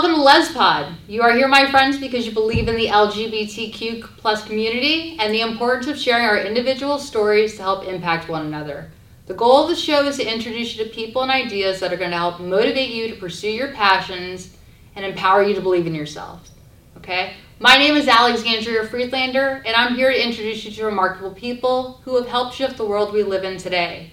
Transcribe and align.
welcome 0.00 0.14
to 0.14 0.24
LesPod. 0.24 0.94
You 1.08 1.22
are 1.22 1.32
here, 1.32 1.48
my 1.48 1.68
friends, 1.72 1.98
because 1.98 2.24
you 2.24 2.30
believe 2.30 2.68
in 2.68 2.76
the 2.76 2.86
LGBTQ 2.86 4.04
plus 4.16 4.44
community 4.44 5.16
and 5.18 5.34
the 5.34 5.40
importance 5.40 5.88
of 5.88 5.98
sharing 5.98 6.24
our 6.24 6.38
individual 6.38 7.00
stories 7.00 7.56
to 7.56 7.62
help 7.62 7.84
impact 7.84 8.28
one 8.28 8.46
another. 8.46 8.92
The 9.26 9.34
goal 9.34 9.64
of 9.64 9.70
the 9.70 9.74
show 9.74 10.06
is 10.06 10.18
to 10.18 10.32
introduce 10.32 10.76
you 10.76 10.84
to 10.84 10.90
people 10.90 11.22
and 11.22 11.32
ideas 11.32 11.80
that 11.80 11.92
are 11.92 11.96
going 11.96 12.12
to 12.12 12.16
help 12.16 12.38
motivate 12.38 12.90
you 12.90 13.08
to 13.08 13.16
pursue 13.16 13.50
your 13.50 13.72
passions 13.72 14.56
and 14.94 15.04
empower 15.04 15.42
you 15.42 15.52
to 15.56 15.60
believe 15.60 15.88
in 15.88 15.96
yourself. 15.96 16.48
Okay? 16.98 17.32
My 17.58 17.76
name 17.76 17.96
is 17.96 18.06
Alexandria 18.06 18.86
Friedlander, 18.86 19.64
and 19.66 19.74
I'm 19.74 19.96
here 19.96 20.12
to 20.12 20.24
introduce 20.24 20.64
you 20.64 20.70
to 20.70 20.84
remarkable 20.84 21.34
people 21.34 22.00
who 22.04 22.14
have 22.14 22.28
helped 22.28 22.54
shift 22.54 22.76
the 22.76 22.86
world 22.86 23.12
we 23.12 23.24
live 23.24 23.42
in 23.42 23.58
today. 23.58 24.12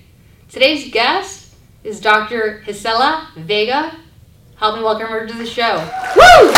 Today's 0.49 0.91
guest 0.91 1.53
is 1.83 2.01
Dr. 2.01 2.63
Gisela 2.65 3.29
Vega. 3.37 3.99
Help 4.57 4.77
me 4.77 4.83
welcome 4.83 5.07
her 5.07 5.27
to 5.27 5.33
the 5.33 5.45
show. 5.45 5.77
Woo! 6.15 6.51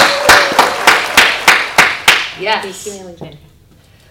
Yes. 2.40 2.84
Thank 2.84 2.96
you, 2.96 3.02
Alexandria. 3.08 3.40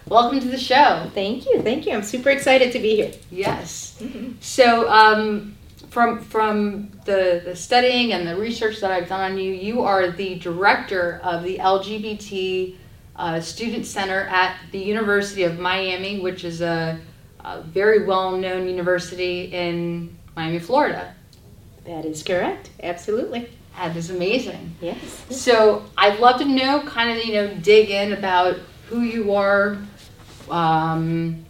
Welcome 0.08 0.40
to 0.40 0.48
the 0.48 0.58
show. 0.58 1.08
Thank 1.14 1.46
you, 1.46 1.62
thank 1.62 1.86
you. 1.86 1.92
I'm 1.92 2.02
super 2.02 2.30
excited 2.30 2.72
to 2.72 2.80
be 2.80 2.96
here. 2.96 3.12
Yes. 3.30 4.02
So, 4.40 4.90
um, 4.90 5.56
from 5.90 6.20
from 6.20 6.90
the 7.04 7.42
the 7.44 7.54
studying 7.54 8.12
and 8.12 8.26
the 8.26 8.36
research 8.36 8.80
that 8.80 8.90
I've 8.90 9.08
done 9.08 9.32
on 9.32 9.38
you, 9.38 9.52
you 9.52 9.82
are 9.82 10.10
the 10.10 10.38
director 10.38 11.20
of 11.22 11.44
the 11.44 11.58
LGBT 11.58 12.76
uh, 13.16 13.40
Student 13.40 13.86
Center 13.86 14.22
at 14.22 14.56
the 14.72 14.78
University 14.78 15.44
of 15.44 15.58
Miami, 15.58 16.20
which 16.20 16.44
is 16.44 16.60
a, 16.60 16.98
a 17.40 17.62
very 17.62 18.04
well 18.04 18.36
known 18.36 18.68
university 18.68 19.44
in 19.44 20.16
Miami, 20.34 20.58
Florida. 20.58 21.14
That 21.84 22.04
is 22.04 22.22
correct. 22.22 22.70
Absolutely. 22.82 23.48
That 23.76 23.94
is 23.94 24.10
amazing. 24.10 24.74
Yes. 24.80 25.24
So 25.30 25.84
I'd 25.98 26.18
love 26.18 26.40
to 26.40 26.46
know, 26.46 26.80
kind 26.86 27.16
of, 27.16 27.24
you 27.24 27.34
know, 27.34 27.54
dig 27.56 27.90
in 27.90 28.14
about 28.14 28.56
who 28.88 29.02
you 29.02 29.34
are. 29.34 29.76
Um, 30.50 31.44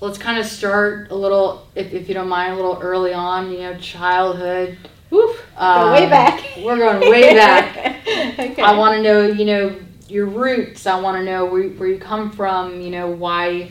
let's 0.00 0.18
kind 0.18 0.38
of 0.38 0.46
start 0.46 1.10
a 1.10 1.14
little, 1.14 1.68
if, 1.76 1.92
if 1.92 2.08
you 2.08 2.14
don't 2.14 2.28
mind, 2.28 2.54
a 2.54 2.56
little 2.56 2.78
early 2.80 3.12
on. 3.12 3.52
You 3.52 3.58
know, 3.58 3.76
childhood. 3.78 4.78
Woof. 5.10 5.44
Uh, 5.56 5.84
Go 5.84 5.92
way 5.92 6.10
back. 6.10 6.44
We're 6.58 6.76
going 6.76 7.10
way 7.10 7.34
back. 7.34 7.76
okay. 8.38 8.62
I 8.62 8.76
want 8.76 8.96
to 8.96 9.02
know, 9.02 9.26
you 9.26 9.44
know, 9.44 9.78
your 10.08 10.26
roots. 10.26 10.86
I 10.86 11.00
want 11.00 11.18
to 11.18 11.24
know 11.24 11.44
where, 11.44 11.68
where 11.68 11.88
you 11.88 11.98
come 11.98 12.32
from. 12.32 12.80
You 12.80 12.90
know, 12.90 13.08
why 13.08 13.70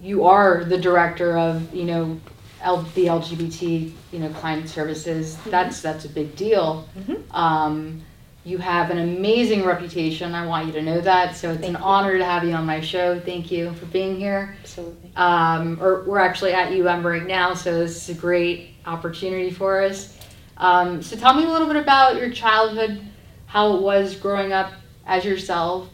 you 0.00 0.24
are 0.24 0.64
the 0.64 0.78
director 0.78 1.36
of, 1.36 1.74
you 1.74 1.84
know, 1.84 2.20
L, 2.64 2.82
the 2.94 3.06
LGBT, 3.06 3.92
you 4.10 4.18
know, 4.18 4.30
client 4.30 4.68
services. 4.68 5.36
That's 5.46 5.80
that's 5.80 6.04
a 6.06 6.08
big 6.08 6.34
deal. 6.34 6.88
Mhm. 6.98 7.22
Um, 7.32 8.02
you 8.46 8.58
have 8.58 8.90
an 8.90 8.98
amazing 8.98 9.64
reputation. 9.64 10.34
I 10.34 10.46
want 10.46 10.66
you 10.66 10.72
to 10.72 10.82
know 10.82 11.00
that. 11.00 11.36
So 11.36 11.50
it's 11.50 11.60
Thank 11.60 11.76
an 11.76 11.80
you. 11.80 11.86
honor 11.86 12.18
to 12.18 12.24
have 12.24 12.44
you 12.44 12.52
on 12.54 12.66
my 12.66 12.80
show. 12.80 13.18
Thank 13.20 13.50
you 13.50 13.72
for 13.74 13.86
being 13.86 14.16
here. 14.18 14.56
Absolutely. 14.60 15.10
Um, 15.16 15.78
or 15.80 16.02
we're 16.06 16.18
actually 16.18 16.52
at 16.52 16.72
UM 16.72 17.06
right 17.06 17.26
now, 17.26 17.54
so 17.54 17.78
this 17.78 18.08
is 18.08 18.16
a 18.16 18.20
great 18.20 18.70
opportunity 18.86 19.50
for 19.50 19.82
us. 19.82 20.18
Um, 20.56 21.02
so 21.02 21.16
tell 21.16 21.34
me 21.34 21.44
a 21.44 21.48
little 21.48 21.66
bit 21.66 21.76
about 21.76 22.16
your 22.16 22.30
childhood, 22.30 23.00
how 23.46 23.76
it 23.76 23.82
was 23.82 24.14
growing 24.16 24.52
up 24.52 24.72
as 25.06 25.24
yourself, 25.24 25.88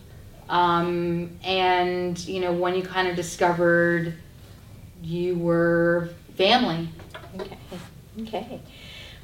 um, 0.48 1.30
and 1.44 2.18
you 2.26 2.40
know 2.40 2.52
when 2.52 2.74
you 2.74 2.82
kind 2.82 3.06
of 3.08 3.16
discovered 3.16 4.14
you 5.02 5.36
were 5.36 6.10
family. 6.40 6.88
Okay. 7.38 7.58
Okay. 8.22 8.60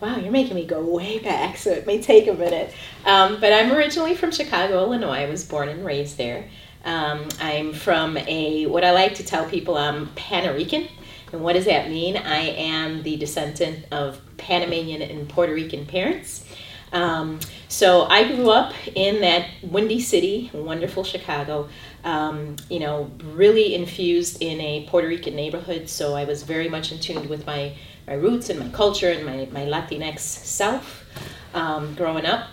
Wow, 0.00 0.18
you're 0.18 0.30
making 0.30 0.54
me 0.54 0.66
go 0.66 0.82
way 0.82 1.18
back, 1.18 1.56
so 1.56 1.70
it 1.70 1.86
may 1.86 2.02
take 2.02 2.28
a 2.28 2.34
minute. 2.34 2.74
Um, 3.06 3.40
but 3.40 3.54
I'm 3.54 3.72
originally 3.72 4.14
from 4.14 4.30
Chicago, 4.30 4.84
Illinois. 4.84 5.20
I 5.20 5.30
was 5.30 5.42
born 5.42 5.70
and 5.70 5.82
raised 5.82 6.18
there. 6.18 6.46
Um, 6.84 7.26
I'm 7.40 7.72
from 7.72 8.18
a, 8.18 8.66
what 8.66 8.84
I 8.84 8.90
like 8.90 9.14
to 9.14 9.24
tell 9.24 9.48
people, 9.48 9.78
I'm 9.78 10.08
Panarican. 10.08 10.90
And 11.32 11.42
what 11.42 11.54
does 11.54 11.64
that 11.64 11.88
mean? 11.88 12.18
I 12.18 12.50
am 12.50 13.02
the 13.02 13.16
descendant 13.16 13.86
of 13.90 14.20
Panamanian 14.36 15.00
and 15.00 15.26
Puerto 15.26 15.54
Rican 15.54 15.86
parents. 15.86 16.44
Um, 16.92 17.40
so 17.68 18.04
I 18.04 18.30
grew 18.30 18.50
up 18.50 18.74
in 18.94 19.22
that 19.22 19.48
windy 19.62 20.00
city, 20.00 20.50
wonderful 20.52 21.02
Chicago, 21.02 21.70
um, 22.06 22.54
you 22.70 22.78
know, 22.78 23.10
really 23.34 23.74
infused 23.74 24.40
in 24.40 24.60
a 24.60 24.86
Puerto 24.88 25.08
Rican 25.08 25.34
neighborhood. 25.34 25.88
So 25.88 26.14
I 26.14 26.24
was 26.24 26.44
very 26.44 26.68
much 26.68 26.92
in 26.92 27.00
tune 27.00 27.28
with 27.28 27.44
my, 27.46 27.74
my 28.06 28.14
roots 28.14 28.48
and 28.48 28.60
my 28.60 28.68
culture 28.68 29.10
and 29.10 29.26
my, 29.26 29.48
my 29.50 29.66
Latinx 29.66 30.20
self 30.20 31.04
um, 31.52 31.94
growing 31.96 32.24
up. 32.24 32.48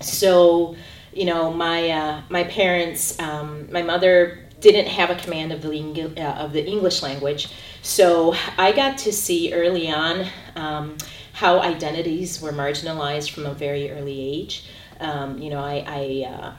So, 0.00 0.76
you 1.12 1.26
know, 1.26 1.52
my, 1.52 1.90
uh, 1.90 2.22
my 2.30 2.44
parents, 2.44 3.20
um, 3.20 3.70
my 3.70 3.82
mother 3.82 4.46
didn't 4.60 4.86
have 4.86 5.10
a 5.10 5.14
command 5.14 5.52
of 5.52 5.60
the, 5.60 6.14
uh, 6.16 6.44
of 6.44 6.54
the 6.54 6.66
English 6.66 7.02
language. 7.02 7.52
So 7.82 8.34
I 8.56 8.72
got 8.72 8.96
to 8.98 9.12
see 9.12 9.52
early 9.52 9.90
on 9.90 10.26
um, 10.56 10.96
how 11.34 11.60
identities 11.60 12.40
were 12.40 12.52
marginalized 12.52 13.30
from 13.30 13.44
a 13.44 13.52
very 13.52 13.90
early 13.90 14.18
age. 14.20 14.64
Um, 15.00 15.38
you 15.38 15.50
know, 15.50 15.60
I, 15.60 15.84
I, 15.86 16.28
uh, 16.30 16.52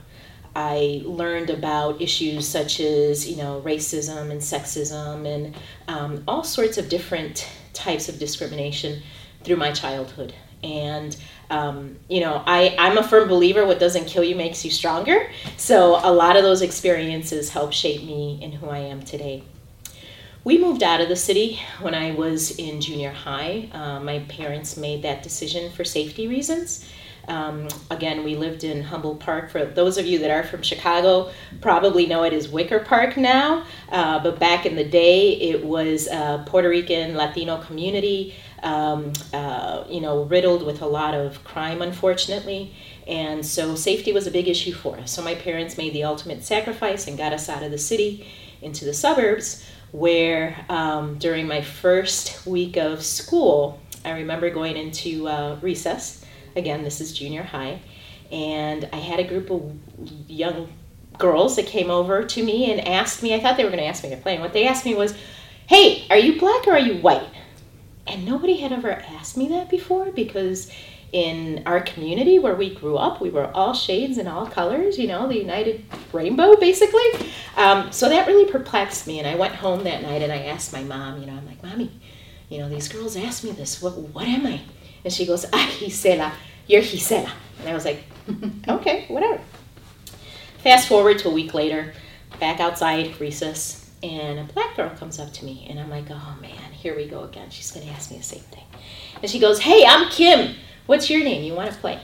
I 0.56 1.02
learned 1.06 1.50
about 1.50 2.02
issues 2.02 2.48
such 2.48 2.80
as, 2.80 3.30
you 3.30 3.38
know, 3.38 3.62
racism 3.66 4.32
and 4.32 4.42
sexism 4.42 5.26
and 5.26 5.56
um, 5.88 6.24
all 6.28 6.44
sorts 6.44 6.78
of 6.78 6.90
different 6.90 7.50
types 7.74 8.10
of 8.10 8.20
discrimination 8.20 9.02
through 9.44 9.56
my 9.56 9.72
childhood. 9.72 10.34
And, 10.64 11.16
um, 11.50 11.98
you 12.08 12.20
know, 12.20 12.44
I, 12.46 12.76
I'm 12.78 12.98
a 12.98 13.04
firm 13.04 13.28
believer 13.28 13.66
what 13.66 13.80
doesn't 13.80 14.06
kill 14.06 14.24
you 14.24 14.36
makes 14.36 14.64
you 14.64 14.72
stronger. 14.72 15.30
So 15.58 16.00
a 16.04 16.12
lot 16.12 16.36
of 16.36 16.44
those 16.44 16.62
experiences 16.62 17.50
helped 17.50 17.74
shape 17.74 18.04
me 18.04 18.40
in 18.42 18.52
who 18.52 18.68
I 18.70 18.80
am 18.80 19.02
today. 19.02 19.44
We 20.44 20.58
moved 20.58 20.82
out 20.84 21.02
of 21.02 21.08
the 21.08 21.16
city 21.16 21.60
when 21.82 21.94
I 21.94 22.12
was 22.12 22.58
in 22.58 22.82
junior 22.82 23.12
high. 23.12 23.70
Uh, 23.72 24.00
my 24.00 24.20
parents 24.20 24.76
made 24.76 25.04
that 25.04 25.24
decision 25.24 25.72
for 25.72 25.84
safety 25.84 26.28
reasons. 26.28 26.86
Um, 27.28 27.68
again, 27.90 28.24
we 28.24 28.36
lived 28.36 28.64
in 28.64 28.82
Humboldt 28.84 29.20
Park. 29.20 29.50
For 29.50 29.66
those 29.66 29.98
of 29.98 30.06
you 30.06 30.20
that 30.20 30.32
are 30.32 30.44
from 30.44 30.62
Chicago, 30.62 31.32
probably 31.62 32.06
know 32.06 32.24
it 32.24 32.34
as 32.34 32.50
Wicker 32.50 32.80
Park 32.80 33.18
now. 33.18 33.66
Uh, 33.90 34.20
but 34.20 34.40
back 34.40 34.66
in 34.66 34.76
the 34.76 34.84
day, 34.84 35.34
it 35.34 35.64
was 35.64 36.08
a 36.08 36.44
Puerto 36.48 36.70
Rican 36.70 37.16
Latino 37.16 37.62
community, 37.62 38.36
um, 38.64 39.14
uh, 39.34 39.84
you 39.90 40.02
know, 40.02 40.24
riddled 40.24 40.66
with 40.66 40.82
a 40.82 40.88
lot 40.88 41.14
of 41.14 41.44
crime, 41.44 41.82
unfortunately. 41.82 42.74
And 43.08 43.46
so 43.46 43.76
safety 43.76 44.12
was 44.12 44.28
a 44.28 44.32
big 44.32 44.48
issue 44.48 44.74
for 44.74 44.98
us. 44.98 45.12
So 45.12 45.22
my 45.22 45.36
parents 45.36 45.78
made 45.78 45.94
the 45.94 46.04
ultimate 46.04 46.44
sacrifice 46.44 47.08
and 47.08 47.18
got 47.18 47.34
us 47.34 47.50
out 47.50 47.64
of 47.64 47.72
the 47.72 47.78
city 47.78 48.28
into 48.62 48.86
the 48.86 48.94
suburbs 48.94 49.66
where 49.92 50.66
um, 50.70 51.18
during 51.18 51.48
my 51.48 51.62
first 51.62 52.46
week 52.46 52.78
of 52.78 53.04
school, 53.04 53.80
I 54.06 54.12
remember 54.12 54.50
going 54.50 54.78
into 54.78 55.28
uh, 55.28 55.58
recess. 55.62 56.21
Again, 56.56 56.84
this 56.84 57.02
is 57.02 57.14
junior 57.14 57.44
high. 57.44 57.82
And 58.32 58.90
I 58.94 58.98
had 58.98 59.20
a 59.20 59.24
group 59.24 59.50
of 59.50 59.76
young 60.28 60.72
girls 61.18 61.56
that 61.58 61.68
came 61.68 61.90
over 61.90 62.24
to 62.24 62.44
me 62.44 62.72
and 62.72 62.88
asked 62.88 63.22
me, 63.22 63.34
I 63.34 63.40
thought 63.40 63.58
they 63.58 63.64
were 63.64 63.70
going 63.70 63.84
to 63.84 63.88
ask 63.88 64.04
me 64.04 64.10
to 64.10 64.18
play. 64.18 64.34
And 64.34 64.42
what 64.42 64.54
they 64.54 64.68
asked 64.68 64.86
me 64.86 64.96
was, 64.96 65.16
Hey, 65.68 66.06
are 66.10 66.18
you 66.18 66.40
black 66.40 66.68
or 66.68 66.72
are 66.72 66.80
you 66.80 66.96
white? 67.02 67.30
And 68.08 68.26
nobody 68.26 68.58
had 68.58 68.72
ever 68.72 68.92
asked 68.92 69.38
me 69.38 69.48
that 69.50 69.70
before 69.70 70.12
because 70.12 70.72
in 71.12 71.64
our 71.66 71.82
community 71.82 72.40
where 72.40 72.56
we 72.56 72.74
grew 72.74 72.98
up, 72.98 73.22
we 73.22 73.30
were 73.30 73.52
all 73.52 73.74
shades 73.74 74.18
and 74.18 74.28
all 74.28 74.48
colors, 74.48 74.98
you 74.98 75.08
know, 75.08 75.28
the 75.28 75.38
united 75.38 75.84
rainbow, 76.14 76.56
basically. 76.56 77.04
Um, 77.58 77.92
so 77.92 78.10
that 78.10 78.28
really 78.28 78.50
perplexed 78.50 79.08
me. 79.08 79.20
And 79.20 79.28
I 79.28 79.36
went 79.36 79.56
home 79.56 79.84
that 79.84 80.02
night 80.02 80.22
and 80.22 80.32
I 80.32 80.46
asked 80.46 80.74
my 80.74 80.84
mom, 80.84 81.20
you 81.20 81.28
know, 81.28 81.34
I'm 81.34 81.46
like, 81.46 81.62
Mommy, 81.64 81.92
you 82.50 82.60
know, 82.60 82.70
these 82.70 82.88
girls 82.88 83.16
asked 83.18 83.44
me 83.44 83.52
this. 83.52 83.82
What, 83.82 83.98
what 83.98 84.28
am 84.28 84.46
I? 84.46 84.62
And 85.04 85.14
she 85.14 85.26
goes, 85.26 85.46
Ah, 85.52 85.74
Gisela, 85.80 86.34
you're 86.68 86.82
Gisela. 86.82 87.32
And 87.60 87.70
I 87.70 87.74
was 87.74 87.86
like, 87.86 88.04
Okay, 88.68 89.06
whatever. 89.08 89.42
Fast 90.64 90.88
forward 90.88 91.18
to 91.20 91.30
a 91.30 91.32
week 91.32 91.54
later, 91.54 91.94
back 92.40 92.60
outside 92.60 93.20
recess, 93.20 93.90
and 94.04 94.40
a 94.40 94.54
black 94.54 94.76
girl 94.76 94.90
comes 94.92 95.20
up 95.20 95.32
to 95.34 95.46
me, 95.46 95.66
and 95.70 95.80
I'm 95.80 95.90
like, 95.90 96.06
oh 96.10 96.38
man, 96.42 96.72
here 96.72 96.96
we 96.96 97.08
go 97.08 97.24
again. 97.24 97.50
She's 97.50 97.72
gonna 97.72 97.90
ask 97.92 98.12
me 98.12 98.18
the 98.18 98.24
same 98.24 98.42
thing. 98.42 98.64
And 99.22 99.30
she 99.30 99.40
goes, 99.40 99.60
hey, 99.60 99.84
I'm 99.88 100.10
Kim. 100.10 100.56
What's 100.86 101.10
your 101.10 101.24
name? 101.24 101.44
You 101.44 101.54
wanna 101.54 101.72
play? 101.72 102.00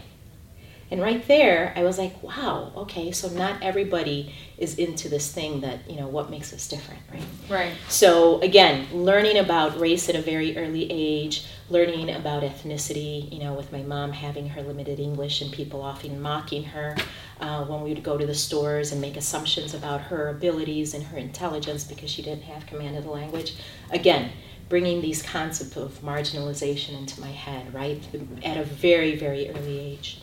And 0.89 1.01
right 1.01 1.25
there, 1.28 1.74
I 1.75 1.84
was 1.84 1.98
like, 1.98 2.24
wow, 2.24 2.72
okay, 2.78 3.12
so 3.12 3.28
not 3.30 3.62
everybody 3.62 4.34
is 4.57 4.75
into 4.75 5.10
this 5.10 5.31
thing 5.31 5.62
that, 5.62 5.89
you 5.89 5.98
know, 5.98 6.07
what 6.07 6.30
makes 6.30 6.54
us 6.54 6.68
different, 6.68 7.01
right? 7.12 7.24
Right. 7.50 7.74
So 7.89 8.39
again, 8.39 8.88
learning 8.94 9.38
about 9.38 9.80
race 9.80 10.07
at 10.07 10.16
a 10.16 10.22
very 10.22 10.57
early 10.57 10.89
age, 10.89 11.45
learning 11.69 12.10
about 12.10 12.44
ethnicity, 12.44 13.31
you 13.34 13.39
know, 13.39 13.54
with 13.54 13.72
my 13.74 13.84
mom 13.84 14.13
having 14.13 14.48
her 14.48 14.62
limited 14.62 15.00
English 15.00 15.42
and 15.42 15.51
people 15.51 15.81
often 15.81 16.22
mocking 16.22 16.63
her 16.63 16.95
uh, 17.42 17.66
when 17.66 17.81
we 17.81 17.94
would 17.94 18.04
go 18.04 18.18
to 18.18 18.25
the 18.25 18.34
stores 18.34 18.94
and 18.94 19.01
make 19.01 19.18
assumptions 19.18 19.74
about 19.74 20.00
her 20.00 20.30
abilities 20.30 20.94
and 20.94 21.04
her 21.04 21.18
intelligence 21.18 21.84
because 21.84 22.10
she 22.10 22.22
didn't 22.22 22.44
have 22.44 22.66
command 22.66 22.95
of 22.95 23.04
the 23.04 23.12
language. 23.12 23.56
Again, 23.92 24.31
bringing 24.69 25.01
these 25.01 25.22
concepts 25.22 25.78
of 25.78 26.01
marginalization 26.01 26.98
into 26.98 27.22
my 27.22 27.31
head, 27.31 27.74
right, 27.74 28.01
at 28.44 28.57
a 28.57 28.63
very, 28.63 29.16
very 29.16 29.50
early 29.50 29.80
age. 29.80 30.22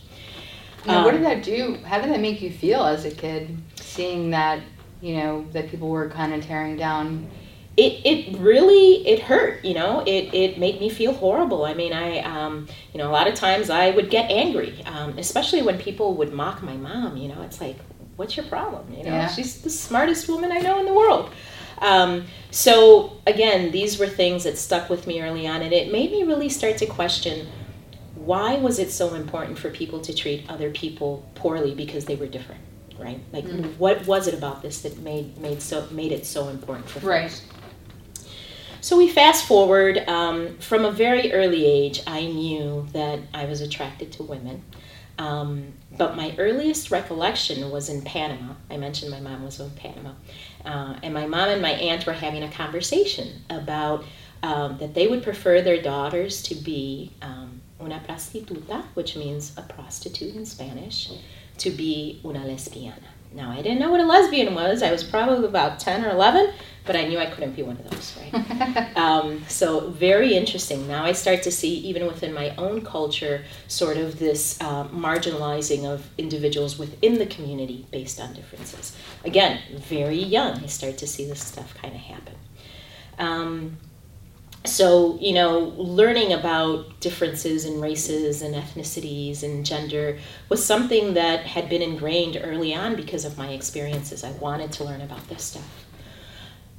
Now, 0.87 1.05
what 1.05 1.13
did 1.13 1.23
that 1.25 1.43
do? 1.43 1.79
How 1.85 2.01
did 2.01 2.11
that 2.11 2.21
make 2.21 2.43
you 2.43 2.51
feel 2.51 2.83
as 2.85 3.05
a 3.05 3.11
kid, 3.11 3.57
seeing 3.77 4.31
that 4.31 4.61
you 5.01 5.17
know 5.17 5.45
that 5.53 5.69
people 5.71 5.89
were 5.89 6.09
kind 6.09 6.33
of 6.35 6.45
tearing 6.45 6.77
down? 6.77 7.29
It, 7.77 8.07
it 8.07 8.39
really 8.39 9.05
it 9.05 9.19
hurt 9.19 9.65
you 9.65 9.75
know 9.75 10.05
it, 10.07 10.33
it 10.33 10.59
made 10.61 10.79
me 10.79 10.89
feel 10.89 11.13
horrible 11.13 11.65
i 11.65 11.75
mean 11.75 11.93
i 11.93 12.21
um, 12.21 12.69
you 12.93 12.99
know 12.99 13.11
a 13.11 13.15
lot 13.19 13.27
of 13.27 13.35
times 13.35 13.69
i 13.69 13.91
would 13.91 14.11
get 14.11 14.31
angry 14.31 14.81
um, 14.87 15.19
especially 15.19 15.61
when 15.61 15.77
people 15.79 16.15
would 16.15 16.33
mock 16.33 16.63
my 16.63 16.77
mom 16.77 17.17
you 17.17 17.27
know 17.27 17.43
it's 17.43 17.61
like 17.61 17.77
what's 18.15 18.37
your 18.37 18.47
problem 18.47 18.87
you 18.95 19.03
know 19.03 19.11
Yeah. 19.11 19.27
she's 19.27 19.61
the 19.63 19.71
smartest 19.71 20.29
woman 20.29 20.53
i 20.53 20.59
know 20.59 20.79
in 20.79 20.87
the 20.87 20.95
world 20.95 21.31
um, 21.81 22.27
so 22.53 23.21
again 23.27 23.73
these 23.73 23.99
were 23.99 24.07
things 24.07 24.45
that 24.45 24.57
stuck 24.57 24.89
with 24.89 25.09
me 25.09 25.21
early 25.21 25.49
on 25.49 25.61
and 25.61 25.73
it 25.73 25.91
made 25.91 26.13
me 26.13 26.23
really 26.23 26.49
start 26.49 26.79
to 26.79 26.87
question 26.87 27.49
why 28.25 28.57
was 28.57 28.79
it 28.79 28.91
so 28.91 29.15
important 29.15 29.59
for 29.59 29.71
people 29.71 30.01
to 30.01 30.15
treat 30.15 30.49
other 30.49 30.71
people 30.71 31.25
poorly 31.35 31.75
because 31.75 32.05
they 32.05 32.17
were 32.17 32.27
different 32.27 32.61
right 32.99 33.21
like 33.33 33.45
Mm. 33.45 33.77
what 33.79 34.07
was 34.07 34.27
it 34.29 34.35
about 34.35 34.63
this 34.63 34.83
that 34.83 34.99
made 34.99 35.37
made 35.39 35.61
so 35.61 35.87
made 35.91 36.13
it 36.13 36.25
so 36.27 36.49
important 36.49 36.89
for 36.89 37.01
Right. 37.01 37.31
folks? 37.31 37.43
So 38.81 38.99
we 38.99 39.09
fast 39.09 39.47
forward 39.47 39.99
um, 40.09 40.59
from 40.59 40.85
a 40.85 40.91
very 40.91 41.33
early 41.33 41.65
age. 41.65 42.03
I 42.07 42.27
knew 42.27 42.87
that 42.93 43.19
I 43.33 43.47
was 43.47 43.63
attracted 43.63 44.13
to 44.13 44.23
women, 44.23 44.63
um, 45.19 45.73
but 45.97 46.17
my 46.17 46.35
earliest 46.37 46.91
recollection 46.91 47.71
was 47.71 47.89
in 47.89 48.03
Panama. 48.03 48.53
I 48.71 48.77
mentioned 48.77 49.11
my 49.11 49.21
mom 49.21 49.43
was 49.43 49.57
from 49.57 49.71
Panama, 49.71 50.11
uh, 50.67 50.97
and 51.03 51.15
my 51.15 51.27
mom 51.27 51.49
and 51.49 51.63
my 51.63 51.71
aunt 51.73 52.05
were 52.07 52.13
having 52.13 52.43
a 52.43 52.51
conversation 52.51 53.43
about 53.49 54.05
um, 54.43 54.77
that 54.79 54.93
they 54.93 55.07
would 55.07 55.23
prefer 55.23 55.63
their 55.63 55.81
daughters 55.81 56.43
to 56.43 56.55
be 56.55 57.11
um, 57.23 57.54
una 57.81 58.01
prostituta, 58.07 58.85
which 58.95 59.17
means 59.17 59.53
a 59.57 59.63
prostitute 59.63 60.35
in 60.35 60.47
Spanish, 60.47 61.11
to 61.59 61.71
be 61.71 62.21
una 62.25 62.41
lesbiana. 62.41 63.11
Now 63.35 63.51
I 63.51 63.63
didn't 63.63 63.81
know 63.81 63.91
what 63.91 64.01
a 64.01 64.07
lesbian 64.07 64.55
was. 64.55 64.83
I 64.83 64.93
was 64.93 65.03
probably 65.03 65.45
about 65.45 65.81
ten 65.81 66.05
or 66.05 66.11
eleven, 66.11 66.53
but 66.87 66.95
I 66.95 67.07
knew 67.07 67.19
I 67.19 67.27
couldn't 67.27 67.57
be 67.57 67.63
one 67.63 67.77
of 67.77 67.91
those, 67.91 68.17
right? 68.17 68.97
Um, 68.97 69.45
so 69.49 69.91
very 69.91 70.35
interesting. 70.35 70.87
Now 70.87 71.05
I 71.05 71.13
start 71.13 71.43
to 71.43 71.51
see, 71.51 71.75
even 71.79 72.07
within 72.07 72.33
my 72.33 72.55
own 72.57 72.83
culture, 72.83 73.45
sort 73.67 73.97
of 73.97 74.21
this 74.21 74.61
uh, 74.61 74.85
marginalizing 74.89 75.85
of 75.85 76.09
individuals 76.17 76.79
within 76.79 77.19
the 77.19 77.27
community 77.27 77.87
based 77.91 78.21
on 78.21 78.35
differences. 78.35 78.97
Again, 79.25 79.61
very 79.77 80.23
young, 80.23 80.63
I 80.63 80.67
start 80.67 80.97
to 80.99 81.07
see 81.07 81.27
this 81.27 81.43
stuff 81.43 81.75
kind 81.75 81.95
of 81.95 82.01
happen. 82.01 82.35
Um, 83.19 83.79
so 84.65 85.19
you 85.21 85.35
know, 85.35 85.75
learning 85.77 86.33
about 86.33 87.01
differences 87.01 87.65
in 87.65 87.81
races 87.81 88.43
and 88.43 88.55
ethnicities 88.55 89.43
and 89.43 89.65
gender 89.65 90.19
was 90.49 90.65
something 90.65 91.15
that 91.15 91.47
had 91.47 91.69
been 91.69 91.83
ingrained 91.83 92.41
early 92.43 92.75
on 92.75 92.97
because 92.97 93.25
of 93.25 93.37
my 93.37 93.49
experiences. 93.51 94.25
I 94.25 94.33
wanted 94.33 94.73
to 94.73 94.85
learn 94.85 95.01
about 95.01 95.29
this 95.29 95.43
stuff. 95.43 95.85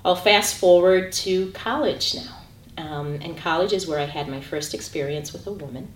I'll 0.04 0.16
fast 0.16 0.56
forward 0.56 1.12
to 1.14 1.52
college 1.52 2.16
now. 2.16 2.38
Um, 2.78 3.16
and 3.22 3.38
college 3.38 3.74
is 3.74 3.88
where 3.88 4.00
I 4.00 4.06
had 4.06 4.28
my 4.28 4.42
first 4.42 4.74
experience 4.74 5.32
with 5.32 5.48
a 5.48 5.52
woman. 5.52 5.92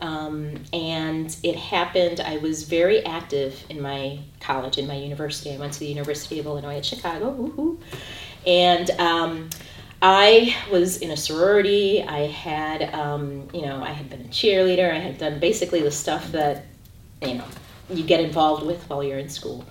Um, 0.00 0.62
and 0.72 1.34
it 1.42 1.56
happened, 1.56 2.20
I 2.20 2.38
was 2.38 2.64
very 2.64 3.04
active 3.04 3.64
in 3.70 3.80
my 3.80 4.20
college, 4.40 4.78
in 4.78 4.86
my 4.86 4.96
university. 4.96 5.54
I 5.54 5.58
went 5.58 5.72
to 5.74 5.80
the 5.80 5.86
University 5.86 6.38
of 6.38 6.46
Illinois 6.46 6.76
at 6.78 6.84
Chicago. 6.84 7.78
And 8.46 8.90
um, 8.92 9.50
I 10.02 10.54
was 10.70 10.98
in 10.98 11.10
a 11.10 11.16
sorority. 11.16 12.02
I 12.02 12.26
had, 12.26 12.94
um, 12.94 13.48
you 13.54 13.62
know, 13.62 13.82
I 13.82 13.90
had 13.90 14.10
been 14.10 14.20
a 14.20 14.28
cheerleader. 14.28 14.90
I 14.92 14.98
had 14.98 15.18
done 15.18 15.40
basically 15.40 15.80
the 15.80 15.90
stuff 15.90 16.32
that, 16.32 16.66
you 17.22 17.34
know, 17.34 17.44
you 17.90 18.04
get 18.04 18.20
involved 18.20 18.66
with 18.66 18.88
while 18.90 19.02
you're 19.02 19.18
in 19.18 19.28
school. 19.28 19.64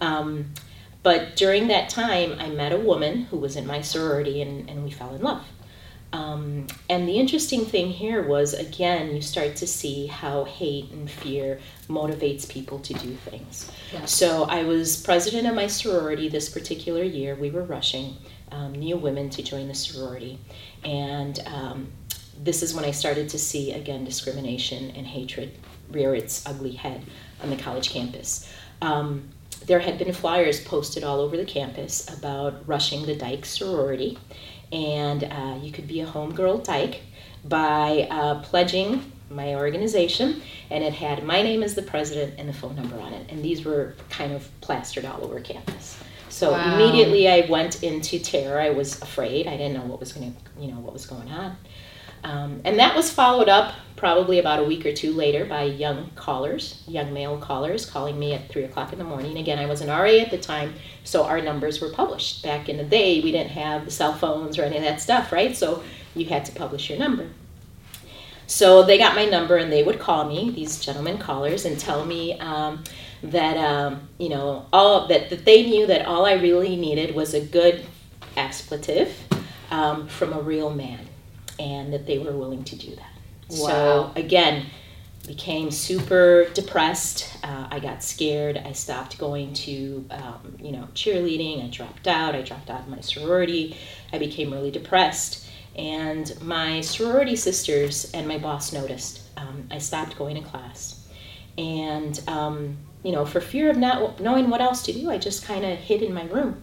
Um, 0.00 0.52
but 1.02 1.36
during 1.36 1.68
that 1.68 1.88
time, 1.88 2.36
I 2.40 2.48
met 2.48 2.72
a 2.72 2.78
woman 2.78 3.22
who 3.24 3.36
was 3.36 3.56
in 3.56 3.66
my 3.66 3.80
sorority 3.80 4.42
and, 4.42 4.68
and 4.68 4.82
we 4.82 4.90
fell 4.90 5.14
in 5.14 5.22
love. 5.22 5.44
Um, 6.12 6.68
and 6.88 7.06
the 7.06 7.18
interesting 7.18 7.66
thing 7.66 7.90
here 7.90 8.26
was 8.26 8.54
again, 8.54 9.14
you 9.14 9.20
start 9.20 9.56
to 9.56 9.66
see 9.66 10.06
how 10.06 10.44
hate 10.44 10.90
and 10.90 11.10
fear 11.10 11.60
motivates 11.88 12.48
people 12.48 12.78
to 12.80 12.94
do 12.94 13.14
things. 13.14 13.70
Yeah. 13.92 14.04
So 14.06 14.44
I 14.44 14.62
was 14.62 14.96
president 14.96 15.46
of 15.46 15.54
my 15.54 15.66
sorority 15.66 16.28
this 16.28 16.48
particular 16.48 17.02
year. 17.02 17.34
We 17.34 17.50
were 17.50 17.64
rushing 17.64 18.16
um, 18.52 18.72
new 18.72 18.96
women 18.96 19.30
to 19.30 19.42
join 19.42 19.68
the 19.68 19.74
sorority. 19.74 20.38
And 20.84 21.38
um, 21.46 21.92
this 22.42 22.62
is 22.62 22.74
when 22.74 22.84
I 22.84 22.90
started 22.90 23.28
to 23.30 23.38
see 23.38 23.72
again 23.72 24.04
discrimination 24.04 24.90
and 24.90 25.06
hatred 25.06 25.52
rear 25.90 26.14
its 26.14 26.46
ugly 26.46 26.72
head 26.72 27.02
on 27.42 27.50
the 27.50 27.56
college 27.56 27.90
campus. 27.90 28.50
Um, 28.82 29.28
there 29.66 29.80
had 29.80 29.98
been 29.98 30.12
flyers 30.12 30.60
posted 30.60 31.02
all 31.02 31.20
over 31.20 31.36
the 31.36 31.44
campus 31.44 32.08
about 32.16 32.66
rushing 32.68 33.06
the 33.06 33.16
Dyke 33.16 33.44
sorority, 33.44 34.18
and 34.70 35.24
uh, 35.24 35.58
you 35.60 35.72
could 35.72 35.88
be 35.88 36.00
a 36.00 36.06
homegirl 36.06 36.64
Dyke 36.64 37.00
by 37.44 38.06
uh, 38.10 38.42
pledging 38.42 39.12
my 39.30 39.54
organization, 39.54 40.42
and 40.70 40.84
it 40.84 40.92
had 40.92 41.24
my 41.24 41.42
name 41.42 41.62
as 41.62 41.74
the 41.74 41.82
president 41.82 42.34
and 42.38 42.48
the 42.48 42.52
phone 42.52 42.76
number 42.76 42.98
on 43.00 43.12
it, 43.12 43.30
and 43.30 43.42
these 43.42 43.64
were 43.64 43.94
kind 44.10 44.32
of 44.32 44.48
plastered 44.60 45.04
all 45.04 45.24
over 45.24 45.40
campus. 45.40 45.98
So 46.36 46.52
Wow. 46.52 46.74
immediately 46.74 47.30
I 47.30 47.46
went 47.48 47.82
into 47.82 48.18
terror. 48.18 48.60
I 48.60 48.68
was 48.68 49.00
afraid. 49.00 49.46
I 49.46 49.56
didn't 49.56 49.72
know 49.72 49.86
what 49.86 50.00
was 50.00 50.12
going 50.12 50.34
to, 50.34 50.60
you 50.62 50.70
know, 50.70 50.78
what 50.78 50.92
was 50.92 51.06
going 51.06 51.30
on. 51.30 51.56
Um, 52.24 52.60
and 52.66 52.78
that 52.78 52.94
was 52.94 53.10
followed 53.10 53.48
up 53.48 53.72
probably 53.96 54.38
about 54.38 54.58
a 54.58 54.64
week 54.64 54.84
or 54.84 54.92
two 54.92 55.14
later 55.14 55.46
by 55.46 55.62
young 55.62 56.10
callers, 56.14 56.82
young 56.86 57.14
male 57.14 57.38
callers, 57.38 57.86
calling 57.86 58.18
me 58.18 58.34
at 58.34 58.50
three 58.50 58.64
o'clock 58.64 58.92
in 58.92 58.98
the 58.98 59.04
morning. 59.04 59.38
Again, 59.38 59.58
I 59.58 59.64
was 59.64 59.80
an 59.80 59.88
RA 59.88 60.18
at 60.18 60.30
the 60.30 60.36
time, 60.36 60.74
so 61.04 61.24
our 61.24 61.40
numbers 61.40 61.80
were 61.80 61.88
published. 61.88 62.42
Back 62.42 62.68
in 62.68 62.76
the 62.76 62.84
day, 62.84 63.22
we 63.22 63.32
didn't 63.32 63.52
have 63.52 63.86
the 63.86 63.90
cell 63.90 64.12
phones 64.12 64.58
or 64.58 64.64
any 64.64 64.76
of 64.76 64.82
that 64.82 65.00
stuff, 65.00 65.32
right? 65.32 65.56
So 65.56 65.82
you 66.14 66.26
had 66.26 66.44
to 66.44 66.52
publish 66.52 66.90
your 66.90 66.98
number. 66.98 67.28
So 68.46 68.82
they 68.82 68.98
got 68.98 69.14
my 69.14 69.24
number 69.24 69.56
and 69.56 69.72
they 69.72 69.82
would 69.82 69.98
call 69.98 70.24
me, 70.26 70.50
these 70.50 70.84
gentlemen 70.84 71.16
callers, 71.16 71.64
and 71.64 71.78
tell 71.78 72.04
me 72.04 72.38
um, 72.40 72.84
that 73.30 73.56
um, 73.56 74.08
you 74.18 74.28
know 74.28 74.66
all 74.72 75.08
that, 75.08 75.30
that 75.30 75.44
they 75.44 75.64
knew 75.64 75.86
that 75.86 76.06
all 76.06 76.24
I 76.24 76.34
really 76.34 76.76
needed 76.76 77.14
was 77.14 77.34
a 77.34 77.40
good 77.40 77.84
expletive 78.36 79.16
um, 79.70 80.08
from 80.08 80.32
a 80.32 80.40
real 80.40 80.70
man, 80.70 81.00
and 81.58 81.92
that 81.92 82.06
they 82.06 82.18
were 82.18 82.32
willing 82.32 82.64
to 82.64 82.76
do 82.76 82.94
that. 82.96 83.12
Wow. 83.50 83.66
So 83.66 84.12
again, 84.16 84.66
became 85.26 85.70
super 85.70 86.48
depressed. 86.54 87.36
Uh, 87.42 87.68
I 87.70 87.78
got 87.78 88.02
scared. 88.02 88.58
I 88.58 88.72
stopped 88.72 89.18
going 89.18 89.52
to 89.54 90.04
um, 90.10 90.56
you 90.60 90.72
know 90.72 90.88
cheerleading. 90.94 91.64
I 91.64 91.68
dropped 91.68 92.06
out. 92.06 92.34
I 92.34 92.42
dropped 92.42 92.70
out 92.70 92.80
of 92.80 92.88
my 92.88 93.00
sorority. 93.00 93.76
I 94.12 94.18
became 94.18 94.52
really 94.52 94.70
depressed. 94.70 95.44
And 95.76 96.32
my 96.40 96.80
sorority 96.80 97.36
sisters 97.36 98.10
and 98.14 98.26
my 98.26 98.38
boss 98.38 98.72
noticed. 98.72 99.22
Um, 99.36 99.68
I 99.70 99.76
stopped 99.76 100.16
going 100.16 100.42
to 100.42 100.48
class. 100.48 101.06
And, 101.58 102.18
um, 102.26 102.78
you 103.02 103.12
know, 103.12 103.24
for 103.24 103.40
fear 103.40 103.70
of 103.70 103.76
not 103.76 104.20
knowing 104.20 104.50
what 104.50 104.60
else 104.60 104.82
to 104.82 104.92
do, 104.92 105.10
I 105.10 105.18
just 105.18 105.44
kind 105.44 105.64
of 105.64 105.78
hid 105.78 106.02
in 106.02 106.12
my 106.12 106.24
room. 106.24 106.62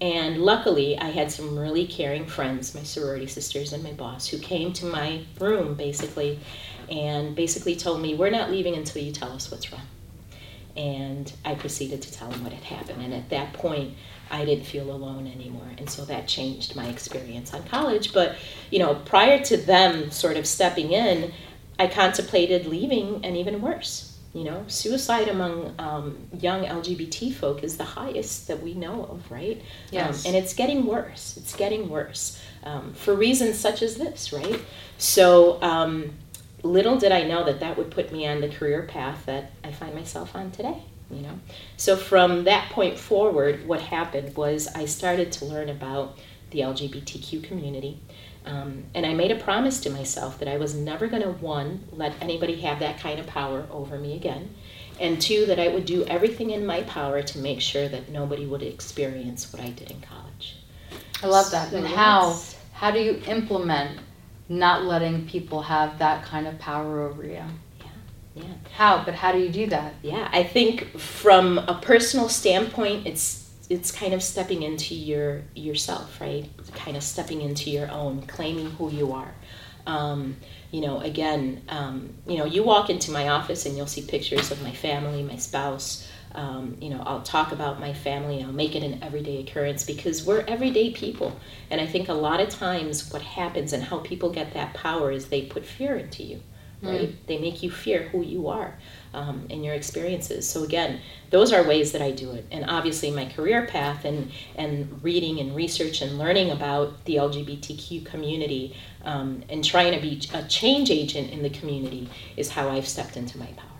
And 0.00 0.42
luckily, 0.42 0.98
I 0.98 1.06
had 1.10 1.32
some 1.32 1.58
really 1.58 1.86
caring 1.86 2.26
friends, 2.26 2.74
my 2.74 2.82
sorority 2.82 3.26
sisters 3.26 3.72
and 3.72 3.82
my 3.82 3.92
boss, 3.92 4.26
who 4.28 4.38
came 4.38 4.72
to 4.74 4.86
my 4.86 5.22
room 5.40 5.74
basically 5.74 6.38
and 6.90 7.34
basically 7.34 7.76
told 7.76 8.02
me, 8.02 8.14
We're 8.14 8.30
not 8.30 8.50
leaving 8.50 8.74
until 8.74 9.02
you 9.02 9.12
tell 9.12 9.32
us 9.32 9.50
what's 9.50 9.72
wrong. 9.72 9.86
And 10.76 11.32
I 11.44 11.54
proceeded 11.54 12.02
to 12.02 12.12
tell 12.12 12.28
them 12.28 12.44
what 12.44 12.52
had 12.52 12.64
happened. 12.64 13.02
And 13.02 13.14
at 13.14 13.30
that 13.30 13.54
point, 13.54 13.94
I 14.30 14.44
didn't 14.44 14.66
feel 14.66 14.90
alone 14.90 15.26
anymore. 15.26 15.70
And 15.78 15.88
so 15.88 16.04
that 16.04 16.28
changed 16.28 16.76
my 16.76 16.86
experience 16.86 17.54
on 17.54 17.62
college. 17.64 18.12
But, 18.12 18.36
you 18.70 18.78
know, 18.78 18.96
prior 18.96 19.42
to 19.44 19.56
them 19.56 20.10
sort 20.10 20.36
of 20.36 20.46
stepping 20.46 20.92
in, 20.92 21.32
I 21.78 21.86
contemplated 21.86 22.66
leaving 22.66 23.24
and 23.24 23.36
even 23.36 23.62
worse. 23.62 24.15
You 24.36 24.44
know, 24.44 24.64
suicide 24.66 25.28
among 25.28 25.74
um, 25.78 26.18
young 26.38 26.64
LGBT 26.64 27.32
folk 27.32 27.64
is 27.64 27.78
the 27.78 27.84
highest 27.84 28.48
that 28.48 28.62
we 28.62 28.74
know 28.74 29.04
of, 29.06 29.30
right? 29.30 29.62
Yes. 29.90 30.26
Um, 30.26 30.34
and 30.34 30.44
it's 30.44 30.52
getting 30.52 30.84
worse. 30.84 31.38
It's 31.38 31.56
getting 31.56 31.88
worse 31.88 32.38
um, 32.62 32.92
for 32.92 33.14
reasons 33.14 33.58
such 33.58 33.80
as 33.80 33.96
this, 33.96 34.34
right? 34.34 34.60
So 34.98 35.58
um, 35.62 36.12
little 36.62 36.98
did 36.98 37.12
I 37.12 37.22
know 37.22 37.44
that 37.44 37.60
that 37.60 37.78
would 37.78 37.90
put 37.90 38.12
me 38.12 38.26
on 38.26 38.42
the 38.42 38.50
career 38.50 38.82
path 38.82 39.24
that 39.24 39.52
I 39.64 39.72
find 39.72 39.94
myself 39.94 40.36
on 40.36 40.50
today. 40.50 40.82
You 41.10 41.22
know, 41.22 41.40
so 41.78 41.96
from 41.96 42.44
that 42.44 42.68
point 42.72 42.98
forward, 42.98 43.66
what 43.66 43.80
happened 43.80 44.36
was 44.36 44.68
I 44.68 44.84
started 44.84 45.32
to 45.32 45.46
learn 45.46 45.70
about 45.70 46.18
the 46.50 46.60
LGBTQ 46.60 47.42
community. 47.42 48.00
Um, 48.46 48.84
and 48.94 49.04
I 49.04 49.12
made 49.12 49.32
a 49.32 49.36
promise 49.36 49.80
to 49.80 49.90
myself 49.90 50.38
that 50.38 50.48
I 50.48 50.56
was 50.56 50.74
never 50.74 51.08
going 51.08 51.22
to, 51.22 51.32
one, 51.32 51.88
let 51.92 52.14
anybody 52.20 52.60
have 52.60 52.78
that 52.78 53.00
kind 53.00 53.18
of 53.18 53.26
power 53.26 53.66
over 53.72 53.98
me 53.98 54.14
again, 54.14 54.54
and 55.00 55.20
two, 55.20 55.46
that 55.46 55.58
I 55.58 55.68
would 55.68 55.84
do 55.84 56.04
everything 56.04 56.50
in 56.50 56.64
my 56.64 56.82
power 56.82 57.22
to 57.22 57.38
make 57.38 57.60
sure 57.60 57.88
that 57.88 58.08
nobody 58.08 58.46
would 58.46 58.62
experience 58.62 59.52
what 59.52 59.60
I 59.62 59.70
did 59.70 59.90
in 59.90 60.00
college. 60.00 60.56
I 61.22 61.26
love 61.26 61.50
that. 61.50 61.70
So 61.70 61.78
and 61.78 61.86
how 61.86 62.38
how 62.72 62.90
do 62.90 63.00
you 63.00 63.20
implement 63.26 63.98
not 64.48 64.84
letting 64.84 65.26
people 65.26 65.62
have 65.62 65.98
that 65.98 66.24
kind 66.24 66.46
of 66.46 66.58
power 66.58 67.02
over 67.02 67.24
you? 67.24 67.32
Yeah, 67.32 67.86
yeah. 68.34 68.44
How? 68.74 69.02
But 69.04 69.14
how 69.14 69.32
do 69.32 69.38
you 69.38 69.48
do 69.48 69.66
that? 69.68 69.94
Yeah, 70.02 70.28
I 70.30 70.44
think 70.44 70.98
from 70.98 71.58
a 71.58 71.80
personal 71.82 72.28
standpoint, 72.28 73.06
it's 73.06 73.45
it's 73.68 73.90
kind 73.90 74.14
of 74.14 74.22
stepping 74.22 74.62
into 74.62 74.94
your 74.94 75.42
yourself, 75.54 76.20
right? 76.20 76.48
Kind 76.74 76.96
of 76.96 77.02
stepping 77.02 77.42
into 77.42 77.70
your 77.70 77.90
own, 77.90 78.22
claiming 78.22 78.70
who 78.72 78.90
you 78.90 79.12
are. 79.12 79.34
Um, 79.86 80.36
you 80.70 80.80
know, 80.80 81.00
again, 81.00 81.62
um, 81.68 82.10
you 82.26 82.38
know, 82.38 82.44
you 82.44 82.62
walk 82.62 82.90
into 82.90 83.10
my 83.10 83.28
office 83.28 83.66
and 83.66 83.76
you'll 83.76 83.86
see 83.86 84.02
pictures 84.02 84.50
of 84.50 84.62
my 84.62 84.72
family, 84.72 85.22
my 85.22 85.36
spouse. 85.36 86.08
Um, 86.34 86.76
you 86.80 86.90
know, 86.90 87.02
I'll 87.06 87.22
talk 87.22 87.52
about 87.52 87.80
my 87.80 87.94
family. 87.94 88.42
I'll 88.42 88.52
make 88.52 88.74
it 88.76 88.82
an 88.82 89.02
everyday 89.02 89.40
occurrence 89.40 89.84
because 89.84 90.24
we're 90.24 90.44
everyday 90.46 90.90
people. 90.90 91.38
And 91.70 91.80
I 91.80 91.86
think 91.86 92.08
a 92.08 92.14
lot 92.14 92.40
of 92.40 92.50
times 92.50 93.10
what 93.10 93.22
happens 93.22 93.72
and 93.72 93.82
how 93.82 93.98
people 93.98 94.30
get 94.30 94.52
that 94.54 94.74
power 94.74 95.10
is 95.10 95.28
they 95.28 95.42
put 95.42 95.64
fear 95.64 95.96
into 95.96 96.24
you, 96.24 96.42
right? 96.82 97.08
Mm. 97.08 97.26
They 97.26 97.38
make 97.38 97.62
you 97.62 97.70
fear 97.70 98.08
who 98.08 98.22
you 98.22 98.48
are 98.48 98.76
um, 99.14 99.46
your 99.50 99.74
experiences. 99.74 100.48
So 100.48 100.64
again, 100.64 101.00
those 101.30 101.52
are 101.52 101.66
ways 101.66 101.92
that 101.92 102.02
I 102.02 102.10
do 102.10 102.32
it. 102.32 102.46
And 102.50 102.64
obviously, 102.68 103.10
my 103.10 103.26
career 103.26 103.66
path 103.66 104.04
and 104.04 104.30
and 104.56 105.02
reading 105.02 105.40
and 105.40 105.54
research 105.54 106.02
and 106.02 106.18
learning 106.18 106.50
about 106.50 107.04
the 107.04 107.16
LGBTQ 107.16 108.04
community 108.06 108.76
um, 109.04 109.42
and 109.48 109.64
trying 109.64 109.92
to 109.92 110.00
be 110.00 110.20
a 110.34 110.42
change 110.44 110.90
agent 110.90 111.30
in 111.30 111.42
the 111.42 111.50
community 111.50 112.08
is 112.36 112.50
how 112.50 112.68
I've 112.68 112.88
stepped 112.88 113.16
into 113.16 113.38
my 113.38 113.46
power. 113.46 113.70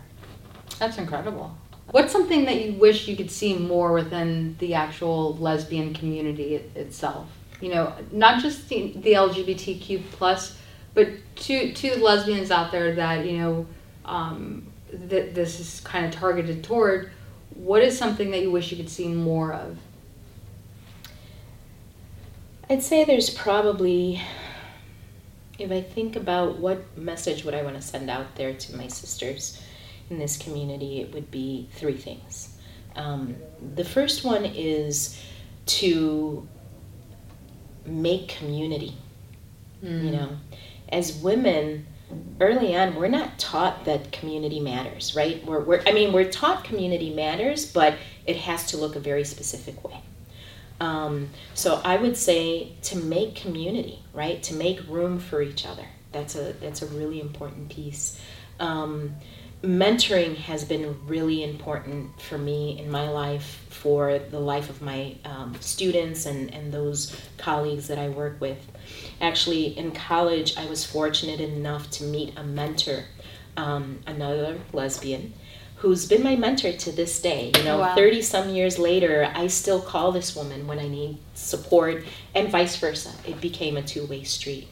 That's 0.79 0.97
incredible. 0.97 1.55
What's 1.91 2.11
something 2.11 2.45
that 2.45 2.61
you 2.61 2.73
wish 2.73 3.07
you 3.07 3.15
could 3.15 3.31
see 3.31 3.57
more 3.57 3.93
within 3.93 4.57
the 4.59 4.73
actual 4.73 5.37
lesbian 5.37 5.93
community 5.93 6.55
itself? 6.75 7.27
You 7.61 7.69
know, 7.69 7.93
not 8.11 8.41
just 8.41 8.67
the, 8.67 8.91
the 8.97 9.13
LGBTQ 9.13 10.03
plus, 10.11 10.57
but 10.93 11.09
to 11.35 11.73
to 11.73 12.03
lesbians 12.03 12.51
out 12.51 12.71
there 12.71 12.95
that 12.95 13.25
you 13.25 13.37
know 13.37 13.65
um, 14.03 14.67
that 14.91 15.35
this 15.35 15.59
is 15.59 15.79
kind 15.81 16.05
of 16.05 16.11
targeted 16.11 16.63
toward. 16.63 17.11
What 17.53 17.81
is 17.81 17.97
something 17.97 18.31
that 18.31 18.41
you 18.41 18.51
wish 18.51 18.71
you 18.71 18.77
could 18.77 18.89
see 18.89 19.07
more 19.07 19.53
of? 19.53 19.77
I'd 22.69 22.83
say 22.83 23.05
there's 23.05 23.29
probably 23.29 24.21
if 25.57 25.71
I 25.71 25.81
think 25.81 26.15
about 26.15 26.59
what 26.59 26.97
message 26.97 27.43
would 27.43 27.53
I 27.53 27.63
want 27.63 27.75
to 27.75 27.81
send 27.81 28.09
out 28.09 28.35
there 28.35 28.53
to 28.53 28.75
my 28.75 28.87
sisters 28.87 29.61
in 30.09 30.19
this 30.19 30.37
community, 30.37 31.01
it 31.01 31.13
would 31.13 31.31
be 31.31 31.67
three 31.73 31.97
things. 31.97 32.55
Um, 32.95 33.35
the 33.75 33.83
first 33.83 34.23
one 34.23 34.45
is 34.45 35.19
to 35.65 36.47
make 37.85 38.29
community. 38.29 38.95
Mm. 39.83 40.03
You 40.05 40.11
know, 40.11 40.29
as 40.89 41.13
women, 41.17 41.85
early 42.39 42.75
on, 42.75 42.95
we're 42.95 43.07
not 43.07 43.37
taught 43.37 43.85
that 43.85 44.11
community 44.11 44.59
matters, 44.59 45.15
right? 45.15 45.45
We're, 45.45 45.61
we're, 45.63 45.83
I 45.85 45.91
mean, 45.91 46.13
we're 46.13 46.29
taught 46.31 46.63
community 46.63 47.13
matters, 47.13 47.71
but 47.71 47.95
it 48.25 48.37
has 48.37 48.67
to 48.67 48.77
look 48.77 48.95
a 48.95 48.99
very 48.99 49.23
specific 49.23 49.83
way. 49.83 50.01
Um, 50.79 51.29
so 51.53 51.81
I 51.83 51.97
would 51.97 52.15
say 52.15 52.73
to 52.83 52.97
make 52.97 53.35
community, 53.35 53.99
right? 54.13 54.41
To 54.43 54.53
make 54.53 54.87
room 54.87 55.19
for 55.19 55.41
each 55.41 55.65
other. 55.65 55.85
That's 56.11 56.35
a 56.35 56.53
that's 56.53 56.81
a 56.81 56.85
really 56.87 57.19
important 57.19 57.69
piece. 57.69 58.19
Um, 58.59 59.15
mentoring 59.63 60.35
has 60.35 60.63
been 60.63 60.95
really 61.07 61.43
important 61.43 62.21
for 62.21 62.37
me 62.37 62.79
in 62.79 62.91
my 62.91 63.09
life, 63.09 63.65
for 63.69 64.19
the 64.19 64.39
life 64.39 64.69
of 64.69 64.81
my 64.81 65.15
um, 65.25 65.55
students 65.59 66.25
and, 66.25 66.53
and 66.53 66.71
those 66.71 67.15
colleagues 67.37 67.87
that 67.87 67.97
I 67.97 68.09
work 68.09 68.39
with. 68.39 68.59
Actually, 69.19 69.77
in 69.77 69.91
college, 69.91 70.55
I 70.57 70.65
was 70.67 70.85
fortunate 70.85 71.39
enough 71.39 71.89
to 71.91 72.03
meet 72.03 72.37
a 72.37 72.43
mentor, 72.43 73.05
um, 73.55 73.99
another 74.05 74.59
lesbian, 74.73 75.33
who's 75.77 76.07
been 76.07 76.23
my 76.23 76.35
mentor 76.35 76.73
to 76.73 76.91
this 76.91 77.19
day. 77.19 77.51
You 77.55 77.63
know, 77.63 77.93
30 77.95 78.21
some 78.21 78.49
years 78.49 78.77
later, 78.77 79.31
I 79.33 79.47
still 79.47 79.81
call 79.81 80.11
this 80.11 80.35
woman 80.35 80.67
when 80.67 80.79
I 80.79 80.87
need 80.87 81.17
support 81.33 82.03
and 82.35 82.49
vice 82.49 82.75
versa. 82.75 83.11
It 83.25 83.41
became 83.41 83.77
a 83.77 83.81
two-way 83.81 84.23
street. 84.23 84.67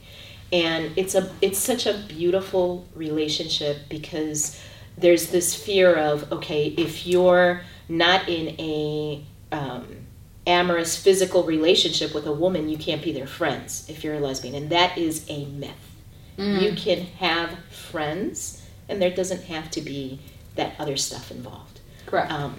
And 0.51 0.92
it's 0.96 1.15
a 1.15 1.32
it's 1.42 1.58
such 1.58 1.88
a 1.88 2.06
beautiful 2.08 2.86
relationship 2.94 3.89
because 3.89 4.62
there's 4.98 5.32
this 5.32 5.56
fear 5.56 5.96
of 5.96 6.32
okay, 6.32 6.68
if 6.78 7.06
you're 7.06 7.62
not 7.88 8.28
in 8.30 8.60
a 8.60 9.24
um, 9.52 9.88
amorous 10.48 10.96
physical 11.02 11.44
relationship 11.44 12.14
with 12.14 12.25
a 12.25 12.32
woman, 12.32 12.70
you 12.70 12.78
can't 12.78 13.04
be 13.04 13.12
their 13.12 13.28
friends 13.28 13.86
if 13.90 14.04
you're 14.04 14.16
a 14.16 14.20
lesbian, 14.20 14.56
and 14.56 14.70
that 14.70 14.98
is 14.98 15.25
a 15.30 15.46
myth. 15.46 15.72
Mm. 16.38 16.62
You 16.62 16.75
can 16.75 17.06
have 17.18 17.58
friends, 17.70 18.62
and 18.90 19.02
there 19.02 19.12
doesn't 19.12 19.44
have 19.44 19.70
to 19.72 19.82
be 19.82 20.20
that 20.56 20.74
other 20.80 20.98
stuff 20.98 21.32
involved. 21.32 21.80
Correct. 22.06 22.32
Um, 22.32 22.56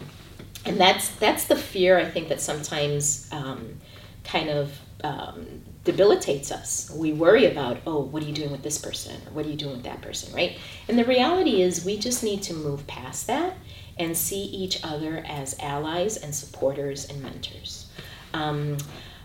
and 0.65 0.81
that's 0.81 1.11
that's 1.17 1.45
the 1.45 1.57
fear 1.57 1.99
I 1.99 2.05
think 2.05 2.29
that 2.29 2.41
sometimes 2.41 3.29
um, 3.33 3.81
kind 4.25 4.51
of 4.51 4.79
um, 5.05 5.63
debilitates 5.87 6.53
us. 6.53 6.91
We 6.95 7.13
worry 7.13 7.47
about, 7.47 7.79
oh, 7.87 8.01
what 8.01 8.23
are 8.23 8.27
you 8.27 8.35
doing 8.35 8.51
with 8.51 8.63
this 8.63 8.77
person 8.77 9.17
or 9.27 9.33
what 9.33 9.47
are 9.47 9.49
you 9.49 9.57
doing 9.57 9.77
with 9.77 9.85
that 9.85 10.03
person, 10.03 10.35
right? 10.35 10.59
And 10.89 10.99
the 10.99 11.05
reality 11.05 11.63
is, 11.63 11.85
we 11.85 11.97
just 11.97 12.23
need 12.23 12.43
to 12.43 12.55
move 12.55 12.87
past 12.87 13.27
that 13.29 13.57
and 13.99 14.15
see 14.15 14.43
each 14.43 14.81
other 14.85 15.25
as 15.27 15.57
allies 15.61 16.19
and 16.19 16.35
supporters 16.35 17.09
and 17.09 17.23
mentors. 17.23 17.87
Um, 18.35 18.77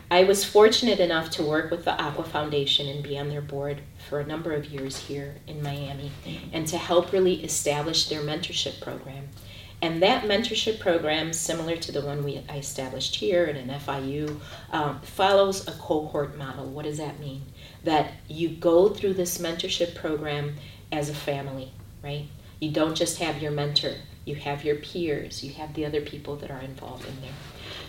I 0.10 0.24
was 0.24 0.44
fortunate 0.44 1.00
enough 1.00 1.30
to 1.32 1.44
work 1.44 1.72
with 1.72 1.86
the 1.86 2.00
Aqua 2.01 2.25
Foundation 2.25 2.88
and 2.88 3.01
be 3.01 3.18
on 3.18 3.30
their 3.30 3.41
board 3.41 3.82
for 4.10 4.20
a 4.20 4.25
number 4.25 4.51
of 4.53 4.65
years 4.65 4.98
here 4.98 5.36
in 5.48 5.63
Miami 5.63 6.12
and 6.51 6.68
to 6.68 6.77
help 6.77 7.13
really 7.13 7.44
establish 7.44 8.10
their 8.10 8.22
mentorship 8.22 8.82
program. 8.82 9.30
And 9.81 10.01
that 10.03 10.25
mentorship 10.25 10.79
program, 10.79 11.33
similar 11.33 11.75
to 11.77 11.91
the 11.91 12.01
one 12.01 12.23
we 12.23 12.43
I 12.47 12.57
established 12.57 13.15
here 13.15 13.45
at 13.45 13.55
an 13.55 13.69
FIU, 13.69 14.39
um, 14.71 15.01
follows 15.01 15.67
a 15.67 15.71
cohort 15.71 16.38
model. 16.38 16.67
What 16.67 16.85
does 16.85 16.97
that 16.97 17.19
mean? 17.19 17.41
That 17.83 18.11
you 18.27 18.50
go 18.50 18.89
through 18.89 19.15
this 19.15 19.39
mentorship 19.39 19.95
program 19.95 20.55
as 20.91 21.09
a 21.09 21.15
family, 21.15 21.71
right? 22.03 22.25
You 22.59 22.71
don't 22.71 22.95
just 22.95 23.17
have 23.19 23.41
your 23.41 23.51
mentor, 23.51 23.95
you 24.23 24.35
have 24.35 24.63
your 24.63 24.75
peers, 24.75 25.43
you 25.43 25.53
have 25.53 25.73
the 25.73 25.85
other 25.85 26.01
people 26.01 26.35
that 26.38 26.51
are 26.51 26.61
involved 26.61 27.07
in 27.07 27.19
there. 27.21 27.33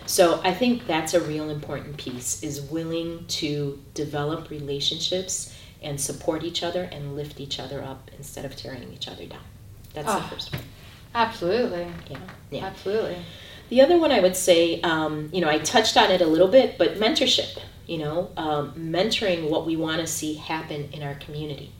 So 0.07 0.41
I 0.43 0.53
think 0.53 0.87
that's 0.87 1.13
a 1.13 1.21
real 1.21 1.49
important 1.49 1.97
piece 1.97 2.41
is 2.41 2.59
willing 2.59 3.25
to 3.27 3.79
develop 3.93 4.49
relationships 4.49 5.55
and 5.81 5.99
support 6.01 6.43
each 6.43 6.63
other 6.63 6.83
and 6.83 7.15
lift 7.15 7.39
each 7.39 7.59
other 7.59 7.83
up 7.83 8.09
instead 8.17 8.45
of 8.45 8.55
tearing 8.55 8.91
each 8.93 9.07
other 9.07 9.25
down. 9.25 9.43
That's 9.93 10.07
oh, 10.09 10.15
the 10.15 10.23
ah, 10.23 10.29
first 10.29 10.53
one. 10.53 10.61
Absolutely. 11.15 11.87
Yeah. 12.09 12.17
yeah. 12.51 12.65
Absolutely. 12.65 13.17
The 13.69 13.81
other 13.81 13.97
one 13.97 14.11
I 14.11 14.19
would 14.19 14.35
say, 14.35 14.81
um, 14.81 15.29
you 15.33 15.41
know, 15.41 15.49
I 15.49 15.59
touched 15.59 15.97
on 15.97 16.11
it 16.11 16.21
a 16.21 16.27
little 16.27 16.47
bit, 16.47 16.77
but 16.77 16.95
mentorship. 16.95 17.59
You 17.87 17.97
know, 17.97 18.31
um, 18.37 18.73
mentoring 18.73 19.49
what 19.49 19.65
we 19.65 19.75
want 19.75 19.99
to 19.99 20.07
see 20.07 20.35
happen 20.35 20.89
in 20.93 21.03
our 21.03 21.15
community. 21.15 21.73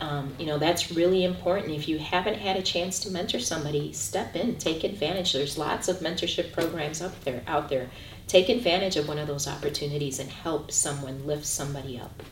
Um, 0.00 0.34
you 0.38 0.46
know, 0.46 0.58
that's 0.58 0.92
really 0.92 1.24
important. 1.24 1.72
If 1.72 1.88
you 1.88 1.98
haven't 1.98 2.36
had 2.36 2.56
a 2.56 2.62
chance 2.62 3.00
to 3.00 3.10
mentor 3.10 3.40
somebody, 3.40 3.92
step 3.92 4.36
in, 4.36 4.56
take 4.56 4.84
advantage. 4.84 5.32
There's 5.32 5.58
lots 5.58 5.88
of 5.88 5.98
mentorship 5.98 6.52
programs 6.52 7.02
up 7.02 7.24
there 7.24 7.42
out 7.48 7.68
there. 7.68 7.90
Take 8.28 8.48
advantage 8.48 8.96
of 8.96 9.08
one 9.08 9.18
of 9.18 9.26
those 9.26 9.48
opportunities 9.48 10.20
and 10.20 10.30
help 10.30 10.70
someone 10.70 11.26
lift 11.26 11.46
somebody 11.46 11.98
up. 11.98 12.22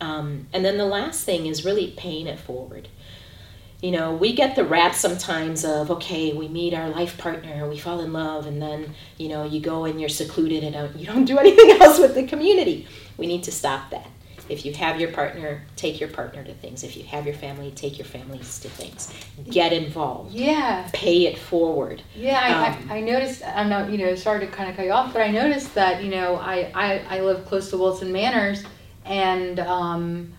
Um, 0.00 0.46
and 0.52 0.64
then 0.64 0.78
the 0.78 0.86
last 0.86 1.24
thing 1.24 1.46
is 1.46 1.64
really 1.64 1.92
paying 1.96 2.26
it 2.26 2.38
forward. 2.38 2.88
You 3.80 3.92
know, 3.92 4.14
we 4.14 4.34
get 4.34 4.56
the 4.56 4.64
rap 4.64 4.94
sometimes 4.94 5.64
of, 5.64 5.90
okay, 5.90 6.32
we 6.34 6.48
meet 6.48 6.74
our 6.74 6.90
life 6.90 7.16
partner, 7.16 7.68
we 7.68 7.78
fall 7.78 8.00
in 8.00 8.12
love, 8.12 8.46
and 8.46 8.60
then, 8.60 8.94
you 9.16 9.28
know, 9.28 9.44
you 9.44 9.60
go 9.60 9.86
and 9.86 9.98
you're 9.98 10.10
secluded 10.10 10.64
and 10.64 11.00
you 11.00 11.06
don't 11.06 11.24
do 11.24 11.38
anything 11.44 11.70
else 11.80 11.98
with 11.98 12.14
the 12.14 12.26
community. 12.26 12.86
We 13.16 13.26
need 13.26 13.44
to 13.44 13.52
stop 13.52 13.90
that 13.90 14.08
if 14.50 14.66
you 14.66 14.74
have 14.74 15.00
your 15.00 15.12
partner, 15.12 15.62
take 15.76 16.00
your 16.00 16.08
partner 16.08 16.42
to 16.42 16.52
things. 16.54 16.82
If 16.82 16.96
you 16.96 17.04
have 17.04 17.24
your 17.24 17.36
family, 17.36 17.70
take 17.70 17.98
your 17.98 18.04
families 18.04 18.58
to 18.58 18.68
things. 18.68 19.14
Get 19.48 19.72
involved. 19.72 20.32
Yeah. 20.32 20.90
Pay 20.92 21.26
it 21.26 21.38
forward. 21.38 22.02
Yeah, 22.16 22.40
I, 22.42 22.68
um, 22.68 22.90
I, 22.90 22.96
I, 22.96 23.00
noticed, 23.00 23.42
I'm 23.46 23.68
not, 23.68 23.90
you 23.90 23.98
know, 23.98 24.16
sorry 24.16 24.40
to 24.40 24.48
kind 24.48 24.68
of 24.68 24.74
cut 24.74 24.86
you 24.86 24.92
off, 24.92 25.12
but 25.12 25.22
I 25.22 25.30
noticed 25.30 25.72
that, 25.76 26.02
you 26.02 26.10
know, 26.10 26.34
I, 26.34 26.72
I, 26.74 27.18
I 27.18 27.20
live 27.20 27.46
close 27.46 27.70
to 27.70 27.78
Wilton 27.78 28.10
Manors 28.10 28.64
and, 29.04 29.60
um, 29.60 30.32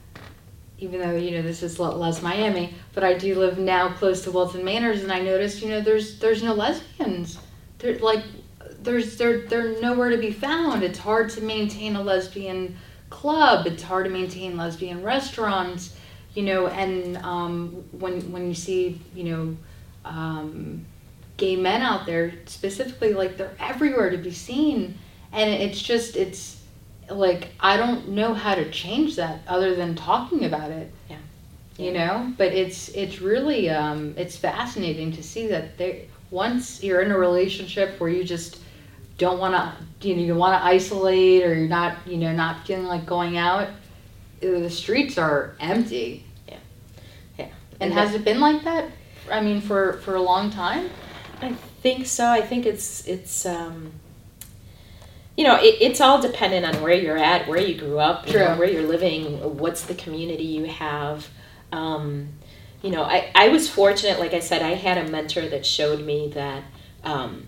even 0.82 1.00
though 1.00 1.16
you 1.16 1.32
know 1.32 1.44
this 1.44 1.64
is 1.64 1.80
Les 1.80 2.22
Miami, 2.22 2.74
but 2.94 3.04
I 3.04 3.14
do 3.14 3.36
live 3.36 3.58
now 3.58 3.94
close 3.94 4.24
to 4.24 4.32
Wilton 4.32 4.66
Manors, 4.66 5.04
and 5.04 5.12
I 5.12 5.22
noticed 5.22 5.62
you 5.62 5.70
know 5.70 5.80
there's 5.80 6.20
there's 6.20 6.44
no 6.44 6.54
lesbians. 6.54 7.38
Like 8.02 8.24
there's 8.82 9.16
they're 9.16 9.46
they're 9.48 9.80
nowhere 9.80 10.10
to 10.10 10.18
be 10.18 10.32
found. 10.32 10.84
It's 10.84 11.00
hard 11.00 11.30
to 11.32 11.42
maintain 11.42 11.96
a 11.96 12.02
lesbian 12.02 12.76
club. 13.12 13.68
It's 13.68 13.84
hard 13.84 14.06
to 14.06 14.12
maintain 14.12 14.58
lesbian 14.58 15.04
restaurants, 15.04 15.96
you 16.34 16.44
know. 16.44 16.68
And 16.68 17.18
um, 17.18 17.84
when 17.92 18.32
when 18.32 18.48
you 18.48 18.56
see, 18.56 19.00
you 19.14 19.24
know, 19.26 19.58
um, 20.04 20.84
gay 21.38 21.56
men 21.56 21.84
out 21.84 22.08
there 22.08 22.34
specifically, 22.48 23.14
like 23.14 23.38
they're 23.38 23.56
everywhere 23.60 24.10
to 24.10 24.18
be 24.18 24.32
seen, 24.32 24.98
and 25.32 25.48
it's 25.48 25.80
just 25.82 26.16
it's 26.16 26.61
like 27.12 27.50
I 27.60 27.78
don't 27.78 28.10
know 28.10 28.34
how 28.34 28.56
to 28.56 28.70
change 28.72 29.16
that 29.18 29.42
other 29.48 29.76
than 29.76 29.96
talking 29.96 30.46
about 30.46 30.72
it. 30.72 30.92
Yeah. 31.10 31.18
you 31.78 31.92
know 31.94 32.34
but 32.38 32.52
it's 32.54 32.90
it's 32.90 33.22
really 33.22 33.70
um, 33.70 34.14
it's 34.18 34.36
fascinating 34.38 35.12
to 35.14 35.24
see 35.24 35.48
that 35.48 35.78
they 35.78 36.08
once 36.30 36.84
you're 36.84 37.02
in 37.02 37.12
a 37.12 37.18
relationship 37.18 38.00
where 38.00 38.10
you 38.10 38.24
just 38.24 38.60
don't 39.18 39.40
want 39.40 39.54
to 39.56 40.08
you 40.08 40.16
know 40.16 40.22
you 40.22 40.36
want 40.36 40.60
to 40.60 40.66
isolate 40.66 41.44
or 41.44 41.54
you're 41.54 41.68
not 41.68 41.98
you 42.08 42.18
know 42.18 42.32
not 42.34 42.66
feeling 42.66 42.86
like 42.86 43.06
going 43.06 43.38
out 43.38 43.68
the 44.42 44.70
streets 44.70 45.18
are 45.18 45.56
empty 45.60 46.24
Yeah. 46.48 46.58
Yeah. 47.38 47.46
and 47.80 47.92
And 47.92 47.94
has 47.94 48.14
it 48.16 48.24
been 48.26 48.40
like 48.40 48.64
that 48.64 48.86
i 49.32 49.40
mean 49.42 49.62
for 49.62 49.94
for 50.04 50.16
a 50.16 50.22
long 50.22 50.50
time 50.52 50.90
I 51.42 51.54
think 51.82 52.06
so. 52.06 52.28
I 52.28 52.42
think 52.42 52.68
it's 52.68 53.08
it's 53.08 53.46
um, 53.48 53.92
you 55.38 55.44
know 55.44 55.56
it, 55.56 55.78
it's 55.82 56.02
all 56.02 56.22
dependent 56.22 56.66
on 56.66 56.82
where 56.82 56.94
you're 56.94 57.18
at, 57.18 57.48
where 57.48 57.60
you 57.60 57.78
grew 57.78 58.00
up, 58.00 58.28
you 58.28 58.38
know, 58.40 58.56
where 58.58 58.70
you're 58.70 58.88
living, 58.88 59.58
what's 59.58 59.84
the 59.86 59.96
community 59.96 60.44
you 60.44 60.66
have. 60.66 61.28
Um, 61.72 62.30
you 62.82 62.90
know, 62.90 63.04
I, 63.04 63.32
I 63.36 63.50
was 63.50 63.70
fortunate, 63.70 64.20
like 64.20 64.34
I 64.34 64.40
said, 64.40 64.62
I 64.62 64.74
had 64.74 64.98
a 64.98 65.10
mentor 65.10 65.48
that 65.48 65.66
showed 65.66 66.02
me 66.02 66.32
that 66.34 66.64
um, 67.04 67.48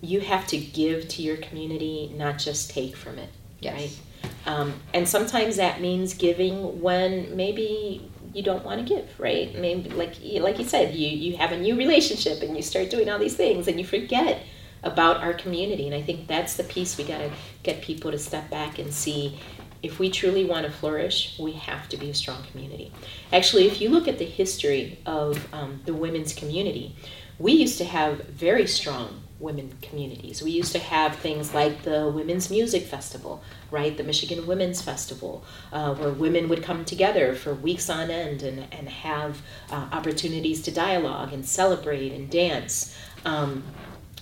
you 0.00 0.20
have 0.20 0.46
to 0.48 0.56
give 0.56 1.08
to 1.08 1.22
your 1.22 1.36
community, 1.36 2.12
not 2.16 2.38
just 2.38 2.70
take 2.70 2.96
from 2.96 3.18
it. 3.18 3.30
Right? 3.62 3.98
Um, 4.46 4.74
and 4.94 5.08
sometimes 5.08 5.56
that 5.56 5.80
means 5.80 6.14
giving 6.14 6.80
when 6.80 7.36
maybe 7.36 8.08
you 8.32 8.42
don't 8.42 8.64
want 8.64 8.86
to 8.86 8.94
give, 8.94 9.08
right? 9.18 9.54
Maybe 9.58 9.90
like 9.90 10.14
like 10.22 10.58
you 10.58 10.64
said, 10.64 10.94
you 10.94 11.08
you 11.08 11.36
have 11.36 11.52
a 11.52 11.58
new 11.58 11.76
relationship 11.76 12.42
and 12.42 12.56
you 12.56 12.62
start 12.62 12.90
doing 12.90 13.08
all 13.08 13.18
these 13.18 13.36
things 13.36 13.68
and 13.68 13.78
you 13.78 13.86
forget 13.86 14.42
about 14.82 15.18
our 15.18 15.32
community. 15.32 15.86
And 15.86 15.94
I 15.94 16.02
think 16.02 16.26
that's 16.26 16.56
the 16.56 16.64
piece 16.64 16.96
we 16.96 17.04
got 17.04 17.18
to 17.18 17.30
get 17.62 17.82
people 17.82 18.10
to 18.10 18.18
step 18.18 18.50
back 18.50 18.78
and 18.78 18.92
see. 18.92 19.38
If 19.82 19.98
we 19.98 20.10
truly 20.10 20.44
want 20.44 20.66
to 20.66 20.72
flourish, 20.72 21.38
we 21.38 21.52
have 21.52 21.88
to 21.90 21.96
be 21.96 22.10
a 22.10 22.14
strong 22.14 22.42
community. 22.50 22.92
Actually, 23.32 23.66
if 23.66 23.80
you 23.80 23.90
look 23.90 24.08
at 24.08 24.18
the 24.18 24.24
history 24.24 24.98
of 25.06 25.52
um, 25.54 25.80
the 25.84 25.94
women's 25.94 26.34
community, 26.34 26.96
we 27.38 27.52
used 27.52 27.78
to 27.78 27.84
have 27.84 28.24
very 28.24 28.66
strong 28.66 29.22
women 29.38 29.72
communities. 29.80 30.42
We 30.42 30.50
used 30.50 30.72
to 30.72 30.78
have 30.80 31.16
things 31.16 31.54
like 31.54 31.82
the 31.82 32.08
Women's 32.08 32.50
Music 32.50 32.84
Festival, 32.84 33.42
right? 33.70 33.96
The 33.96 34.02
Michigan 34.02 34.46
Women's 34.46 34.82
Festival, 34.82 35.44
uh, 35.72 35.94
where 35.94 36.10
women 36.10 36.48
would 36.48 36.62
come 36.62 36.84
together 36.84 37.34
for 37.34 37.54
weeks 37.54 37.88
on 37.88 38.10
end 38.10 38.42
and, 38.42 38.66
and 38.72 38.88
have 38.88 39.40
uh, 39.70 39.88
opportunities 39.92 40.62
to 40.62 40.72
dialogue 40.72 41.32
and 41.32 41.46
celebrate 41.46 42.12
and 42.12 42.28
dance. 42.28 42.96
Um, 43.24 43.62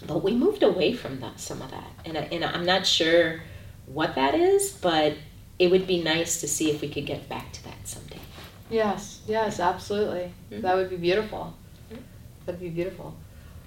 but 0.07 0.23
we 0.23 0.33
moved 0.33 0.63
away 0.63 0.93
from 0.93 1.21
that, 1.21 1.39
some 1.41 1.61
of 1.63 1.71
that. 1.71 1.91
And, 2.05 2.17
I, 2.19 2.23
and 2.33 2.45
I'm 2.45 2.65
not 2.65 2.87
sure 2.87 3.43
what 3.87 4.15
that 4.15 4.35
is, 4.35 4.73
but 4.73 5.15
it 5.59 5.71
would 5.71 5.87
be 5.87 6.03
nice 6.03 6.41
to 6.41 6.49
see 6.49 6.71
if 6.71 6.81
we 6.81 6.89
could 6.89 7.07
get 7.07 7.29
back 7.29 7.53
to 7.53 7.65
that 7.65 7.87
someday. 7.87 8.19
yes 8.71 9.21
yes 9.29 9.61
absolutely 9.61 10.33
Mhm. 10.51 10.61
that 10.63 10.75
would 10.77 10.91
be 10.91 10.97
beautiful 10.97 11.55
Mhm. 11.93 11.99
that'd 12.45 12.61
be 12.61 12.69
beautiful 12.69 13.15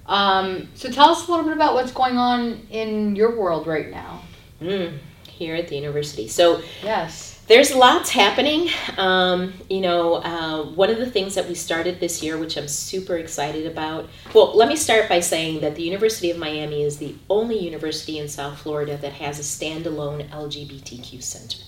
um, 0.05 0.67
so 0.75 0.89
tell 0.89 1.09
us 1.11 1.27
a 1.27 1.31
little 1.31 1.45
bit 1.45 1.53
about 1.53 1.73
what's 1.75 1.91
going 1.91 2.17
on 2.17 2.65
in 2.71 3.15
your 3.15 3.37
world 3.39 3.65
right 3.67 3.89
now 3.91 4.21
Mm, 4.61 4.97
here 5.29 5.55
at 5.55 5.69
the 5.69 5.75
university. 5.77 6.27
So 6.27 6.61
yes 6.83 7.38
there's 7.49 7.73
lots 7.73 8.11
happening. 8.11 8.69
Um, 8.95 9.53
you 9.69 9.81
know, 9.81 10.15
uh, 10.17 10.65
one 10.65 10.91
of 10.91 10.99
the 10.99 11.09
things 11.09 11.33
that 11.33 11.47
we 11.47 11.55
started 11.55 11.99
this 11.99 12.21
year, 12.21 12.37
which 12.37 12.55
I'm 12.57 12.67
super 12.67 13.17
excited 13.17 13.65
about. 13.65 14.07
Well, 14.35 14.55
let 14.55 14.69
me 14.69 14.75
start 14.75 15.09
by 15.09 15.19
saying 15.19 15.61
that 15.61 15.75
the 15.75 15.81
University 15.81 16.29
of 16.29 16.37
Miami 16.37 16.83
is 16.83 16.99
the 16.99 17.15
only 17.27 17.57
university 17.57 18.19
in 18.19 18.27
South 18.27 18.59
Florida 18.59 18.97
that 18.97 19.13
has 19.13 19.39
a 19.39 19.41
standalone 19.41 20.29
LGBTQ 20.29 21.23
center, 21.23 21.63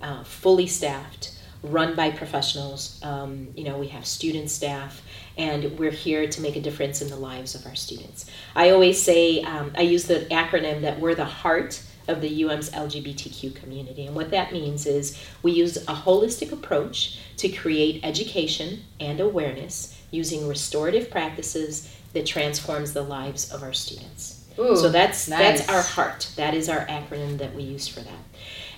uh, 0.00 0.22
fully 0.22 0.68
staffed, 0.68 1.36
run 1.64 1.96
by 1.96 2.12
professionals. 2.12 3.00
Um, 3.02 3.48
you 3.56 3.64
know, 3.64 3.78
we 3.78 3.88
have 3.88 4.06
student 4.06 4.50
staff, 4.50 5.02
and 5.36 5.80
we're 5.80 5.90
here 5.90 6.28
to 6.28 6.40
make 6.40 6.54
a 6.54 6.60
difference 6.60 7.02
in 7.02 7.08
the 7.08 7.16
lives 7.16 7.56
of 7.56 7.66
our 7.66 7.74
students. 7.74 8.30
I 8.54 8.70
always 8.70 9.02
say, 9.02 9.42
um, 9.42 9.72
I 9.76 9.82
use 9.82 10.04
the 10.04 10.26
acronym 10.30 10.82
that 10.82 11.00
we're 11.00 11.16
the 11.16 11.24
heart 11.24 11.82
of 12.12 12.20
the 12.20 12.44
UM's 12.44 12.70
LGBTQ 12.70 13.54
community. 13.56 14.06
And 14.06 14.14
what 14.14 14.30
that 14.30 14.52
means 14.52 14.86
is 14.86 15.18
we 15.42 15.52
use 15.52 15.76
a 15.76 15.94
holistic 15.94 16.52
approach 16.52 17.18
to 17.38 17.48
create 17.48 18.04
education 18.04 18.84
and 19.00 19.18
awareness 19.18 20.00
using 20.10 20.46
restorative 20.46 21.10
practices 21.10 21.92
that 22.12 22.26
transforms 22.26 22.92
the 22.92 23.02
lives 23.02 23.50
of 23.50 23.62
our 23.62 23.72
students. 23.72 24.44
Ooh, 24.58 24.76
so 24.76 24.90
that's 24.90 25.28
nice. 25.28 25.38
that's 25.60 25.68
our 25.68 25.82
heart. 25.82 26.30
That 26.36 26.54
is 26.54 26.68
our 26.68 26.84
acronym 26.86 27.38
that 27.38 27.54
we 27.54 27.62
use 27.62 27.88
for 27.88 28.00
that. 28.00 28.18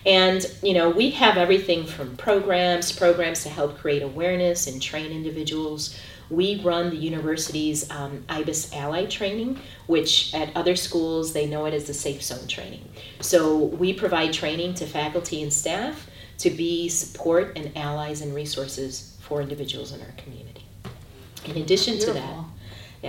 And 0.07 0.47
you 0.63 0.75
know, 0.75 0.91
we 0.91 1.11
have 1.11 1.37
everything 1.37 1.85
from 1.85 2.17
programs, 2.17 2.93
programs 2.93 3.43
to 3.43 3.49
help 3.49 3.79
create 3.79 4.03
awareness 4.03 4.67
and 4.67 4.81
train 4.81 5.11
individuals. 5.11 5.99
We 6.31 6.61
run 6.63 6.91
the 6.91 6.97
university's 6.97 7.91
um, 7.91 8.25
IBIS 8.29 8.73
Ally 8.75 9.07
training, 9.07 9.61
which 9.87 10.35
at 10.35 10.55
other 10.57 10.77
schools 10.77 11.33
they 11.33 11.47
know 11.47 11.65
it 11.67 11.75
as 11.75 11.87
the 11.87 11.95
Safe 11.95 12.23
Zone 12.23 12.47
training. 12.47 12.89
So 13.21 13.57
we 13.57 13.93
provide 13.93 14.33
training 14.33 14.75
to 14.75 14.87
faculty 14.87 15.43
and 15.43 15.53
staff 15.53 16.09
to 16.39 16.51
be 16.51 16.89
support 16.89 17.57
and 17.57 17.77
allies 17.77 18.21
and 18.21 18.35
resources 18.35 19.17
for 19.21 19.41
individuals 19.41 19.93
in 19.93 20.01
our 20.01 20.13
community. 20.17 20.67
In 21.45 21.59
addition 21.59 21.99
to 21.99 22.07
that, 22.07 22.15
Beautiful. 22.15 22.47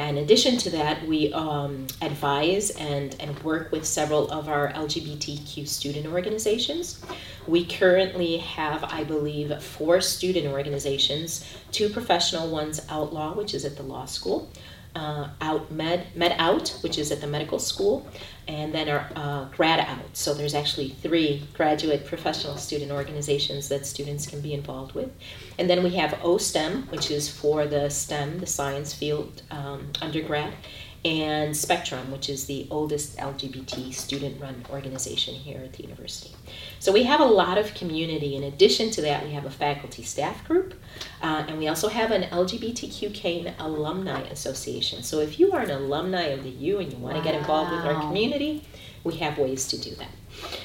In 0.04 0.18
addition 0.18 0.58
to 0.58 0.70
that, 0.72 1.08
we 1.08 1.32
um, 1.32 1.88
advise 2.02 2.72
and, 2.72 3.16
and 3.20 3.38
work 3.44 3.72
with 3.72 3.86
several 3.86 4.30
of 4.30 4.50
our 4.50 4.72
LGBTQ 4.74 5.66
student 5.68 6.08
organizations. 6.08 7.02
We 7.48 7.66
currently 7.66 8.38
have, 8.38 8.84
I 8.84 9.06
believe, 9.06 9.64
four 9.64 10.02
student 10.02 10.48
organizations, 10.48 11.46
two 11.72 11.88
professional 11.90 12.50
ones, 12.50 12.82
Outlaw, 12.90 13.36
which 13.36 13.54
is 13.54 13.64
at 13.64 13.78
the 13.78 13.84
law 13.84 14.06
school, 14.06 14.50
uh, 14.96 15.30
Out 15.42 15.72
Med, 15.72 16.08
Med 16.16 16.36
Out, 16.40 16.78
which 16.82 16.98
is 16.98 17.12
at 17.12 17.22
the 17.22 17.28
medical 17.28 17.60
school, 17.60 18.08
and 18.48 18.74
then 18.74 18.90
our 18.90 19.10
uh, 19.16 19.46
Grad 19.56 19.80
Out. 19.80 20.06
So 20.14 20.34
there's 20.34 20.54
actually 20.54 20.90
three 20.90 21.48
graduate 21.54 22.06
professional 22.06 22.58
student 22.58 22.92
organizations 22.92 23.70
that 23.70 23.86
students 23.86 24.26
can 24.26 24.42
be 24.42 24.54
involved 24.54 24.94
with. 24.94 25.12
And 25.60 25.70
then 25.70 25.84
we 25.84 25.92
have 25.96 26.12
OSTEM, 26.22 26.90
which 26.92 27.12
is 27.12 27.30
for 27.30 27.66
the 27.66 27.90
STEM, 27.90 28.40
the 28.40 28.46
science 28.46 28.94
field 28.94 29.42
um, 29.52 29.92
undergrad, 30.02 30.54
and 31.06 31.56
Spectrum, 31.56 32.12
which 32.12 32.30
is 32.30 32.46
the 32.48 32.68
oldest 32.72 33.16
LGBT 33.18 33.94
student 33.94 34.42
run 34.42 34.66
organization 34.72 35.36
here 35.36 35.60
at 35.60 35.74
the 35.74 35.84
university. 35.84 36.32
So 36.80 36.92
we 36.92 37.04
have 37.04 37.20
a 37.20 37.26
lot 37.26 37.60
of 37.60 37.76
community. 37.76 38.36
In 38.36 38.44
addition 38.44 38.90
to 38.92 39.04
that, 39.04 39.24
we 39.24 39.32
have 39.34 39.46
a 39.46 39.52
faculty 39.52 40.02
staff 40.02 40.44
group, 40.46 40.74
uh, 41.22 41.46
and 41.48 41.60
we 41.60 41.68
also 41.68 41.90
have 41.90 42.10
an 42.10 42.24
LGBTQ 42.24 43.14
Cane 43.14 43.54
Alumni 43.60 44.22
Association. 44.22 45.04
So 45.04 45.20
if 45.20 45.40
you 45.40 45.52
are 45.52 45.62
an 45.62 45.70
alumni 45.70 46.24
of 46.24 46.44
the 46.44 46.50
U 46.50 46.80
and 46.80 46.92
you 46.92 46.98
want 46.98 47.16
to 47.18 47.24
get 47.24 47.36
involved 47.36 47.72
with 47.72 47.86
our 47.86 48.02
community, 48.02 48.64
we 49.04 49.14
have 49.18 49.38
ways 49.38 49.68
to 49.68 49.78
do 49.78 49.94
that. 49.96 50.10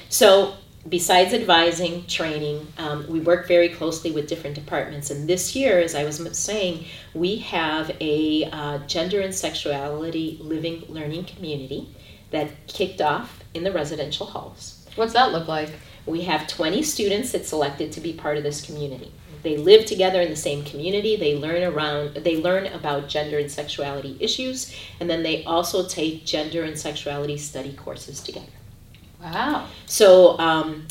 So 0.09 0.55
besides 0.89 1.33
advising, 1.33 2.05
training, 2.07 2.67
um, 2.77 3.05
we 3.07 3.19
work 3.19 3.47
very 3.47 3.69
closely 3.69 4.11
with 4.11 4.27
different 4.27 4.55
departments. 4.55 5.11
And 5.11 5.27
this 5.27 5.55
year, 5.55 5.79
as 5.79 5.95
I 5.95 6.03
was 6.03 6.19
saying, 6.37 6.85
we 7.13 7.37
have 7.37 7.95
a 8.01 8.45
uh, 8.51 8.79
gender 8.87 9.21
and 9.21 9.33
sexuality 9.33 10.39
living 10.41 10.83
learning 10.89 11.25
community 11.25 11.89
that 12.31 12.49
kicked 12.67 13.01
off 13.01 13.43
in 13.53 13.63
the 13.63 13.71
residential 13.71 14.25
halls. 14.25 14.85
what's 14.95 15.13
that 15.13 15.31
look 15.31 15.47
like 15.47 15.69
We 16.05 16.21
have 16.21 16.47
20 16.47 16.81
students 16.81 17.31
that 17.33 17.45
selected 17.45 17.91
to 17.91 18.01
be 18.01 18.13
part 18.13 18.37
of 18.37 18.43
this 18.43 18.65
community. 18.65 19.11
They 19.43 19.57
live 19.57 19.85
together 19.85 20.21
in 20.21 20.29
the 20.29 20.35
same 20.35 20.63
community. 20.63 21.15
They 21.15 21.37
learn 21.37 21.63
around 21.63 22.15
they 22.15 22.37
learn 22.41 22.67
about 22.67 23.07
gender 23.07 23.37
and 23.37 23.51
sexuality 23.51 24.17
issues 24.19 24.73
and 24.99 25.09
then 25.09 25.21
they 25.21 25.43
also 25.43 25.87
take 25.87 26.25
gender 26.25 26.63
and 26.63 26.77
sexuality 26.77 27.37
study 27.37 27.73
courses 27.73 28.21
together. 28.21 28.60
Wow 29.21 29.67
So 29.85 30.37
um, 30.39 30.87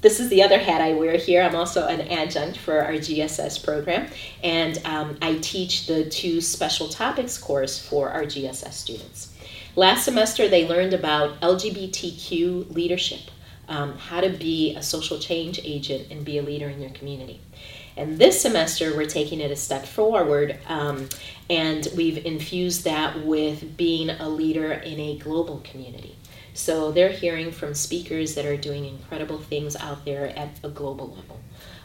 this 0.00 0.20
is 0.20 0.28
the 0.28 0.42
other 0.42 0.58
hat 0.58 0.80
I 0.80 0.94
wear 0.94 1.16
here. 1.16 1.42
I'm 1.42 1.54
also 1.54 1.86
an 1.86 2.00
adjunct 2.02 2.58
for 2.58 2.80
our 2.80 2.92
GSS 2.92 3.64
program, 3.64 4.08
and 4.42 4.80
um, 4.84 5.16
I 5.22 5.38
teach 5.38 5.86
the 5.86 6.08
two 6.08 6.40
special 6.40 6.88
topics 6.88 7.38
course 7.38 7.78
for 7.78 8.10
our 8.10 8.24
GSS 8.24 8.72
students. 8.72 9.32
Last 9.74 10.04
semester, 10.04 10.48
they 10.48 10.66
learned 10.66 10.94
about 10.94 11.40
LGBTQ 11.40 12.74
leadership, 12.74 13.30
um, 13.68 13.98
how 13.98 14.20
to 14.20 14.30
be 14.30 14.74
a 14.74 14.82
social 14.82 15.18
change 15.18 15.60
agent 15.62 16.10
and 16.10 16.24
be 16.24 16.38
a 16.38 16.42
leader 16.42 16.68
in 16.68 16.80
your 16.80 16.90
community. 16.90 17.40
And 17.96 18.18
this 18.18 18.40
semester, 18.40 18.94
we're 18.96 19.06
taking 19.06 19.40
it 19.40 19.50
a 19.50 19.56
step 19.56 19.86
forward, 19.86 20.58
um, 20.68 21.08
and 21.48 21.88
we've 21.96 22.24
infused 22.24 22.84
that 22.84 23.24
with 23.24 23.76
being 23.76 24.10
a 24.10 24.28
leader 24.28 24.72
in 24.72 25.00
a 25.00 25.18
global 25.18 25.62
community. 25.64 26.16
So 26.56 26.90
they're 26.90 27.10
hearing 27.10 27.52
from 27.52 27.74
speakers 27.74 28.34
that 28.34 28.46
are 28.46 28.56
doing 28.56 28.86
incredible 28.86 29.38
things 29.38 29.76
out 29.76 30.06
there 30.06 30.28
at 30.38 30.58
a 30.64 30.70
global 30.70 31.08
level. 31.08 31.40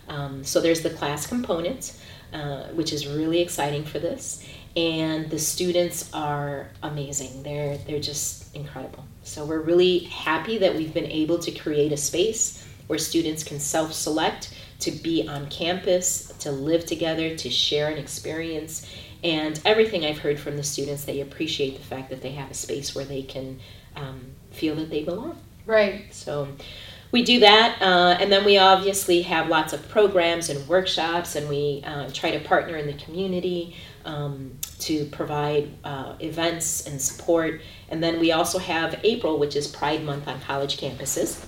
Um, 0.08 0.46
so 0.46 0.62
there's 0.62 0.82
the 0.82 0.90
class 0.90 1.28
component, 1.28 1.94
uh, 2.32 2.68
which 2.70 2.94
is 2.94 3.06
really 3.06 3.42
exciting 3.42 3.84
for 3.84 4.00
this, 4.00 4.48
and 4.78 5.30
the 5.30 5.40
students 5.40 6.10
are 6.14 6.70
amazing. 6.84 7.44
They're 7.44 7.78
they're 7.80 8.00
just 8.00 8.56
incredible. 8.56 9.04
So 9.24 9.46
we're 9.46 9.60
really 9.60 10.00
happy 10.00 10.58
that 10.60 10.74
we've 10.74 10.94
been 10.94 11.12
able 11.12 11.40
to 11.40 11.52
create 11.52 11.92
a 11.92 11.98
space 11.98 12.66
where 12.88 12.98
students 12.98 13.44
can 13.44 13.60
self-select 13.60 14.54
to 14.80 14.92
be 14.92 15.28
on 15.28 15.50
campus, 15.50 16.34
to 16.40 16.52
live 16.52 16.86
together, 16.86 17.36
to 17.36 17.50
share 17.50 17.90
an 17.90 17.98
experience. 17.98 18.88
And 19.24 19.60
everything 19.66 20.04
I've 20.06 20.18
heard 20.20 20.40
from 20.40 20.58
the 20.58 20.64
students, 20.64 21.06
they 21.06 21.22
appreciate 21.22 21.78
the 21.78 21.84
fact 21.84 22.10
that 22.10 22.22
they 22.22 22.32
have 22.32 22.50
a 22.50 22.56
space 22.56 22.96
where 22.96 23.06
they 23.06 23.22
can 23.22 23.60
um, 23.96 24.22
feel 24.52 24.76
that 24.76 24.90
they 24.90 25.04
belong. 25.04 25.38
Right. 25.66 26.12
So 26.12 26.48
we 27.12 27.24
do 27.24 27.42
that, 27.42 27.82
uh, 27.82 28.18
and 28.20 28.32
then 28.32 28.46
we 28.46 28.58
obviously 28.58 29.22
have 29.24 29.50
lots 29.50 29.74
of 29.74 29.88
programs 29.90 30.50
and 30.50 30.68
workshops, 30.68 31.36
and 31.36 31.50
we 31.50 31.84
uh, 31.86 32.10
try 32.12 32.32
to 32.32 32.40
partner 32.40 32.78
in 32.78 32.88
the 32.88 32.94
community 32.94 33.76
um, 34.06 34.58
to 34.80 35.06
provide 35.06 35.70
uh, 35.84 36.16
events 36.20 36.88
and 36.88 37.02
support. 37.02 37.62
And 37.90 38.02
then 38.02 38.20
we 38.20 38.32
also 38.32 38.58
have 38.60 39.00
April, 39.04 39.38
which 39.38 39.56
is 39.56 39.68
Pride 39.68 40.04
Month 40.04 40.28
on 40.28 40.40
college 40.42 40.78
campuses. 40.78 41.46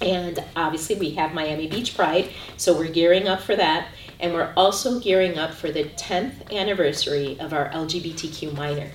And 0.00 0.42
obviously, 0.56 0.96
we 0.96 1.10
have 1.10 1.32
Miami 1.32 1.68
Beach 1.68 1.96
Pride, 1.96 2.30
so 2.56 2.76
we're 2.76 2.88
gearing 2.88 3.28
up 3.28 3.40
for 3.40 3.56
that. 3.56 3.88
And 4.20 4.34
we're 4.34 4.52
also 4.56 4.98
gearing 5.00 5.38
up 5.38 5.54
for 5.54 5.70
the 5.70 5.84
10th 5.84 6.52
anniversary 6.52 7.38
of 7.38 7.52
our 7.52 7.68
LGBTQ 7.70 8.54
minor. 8.56 8.90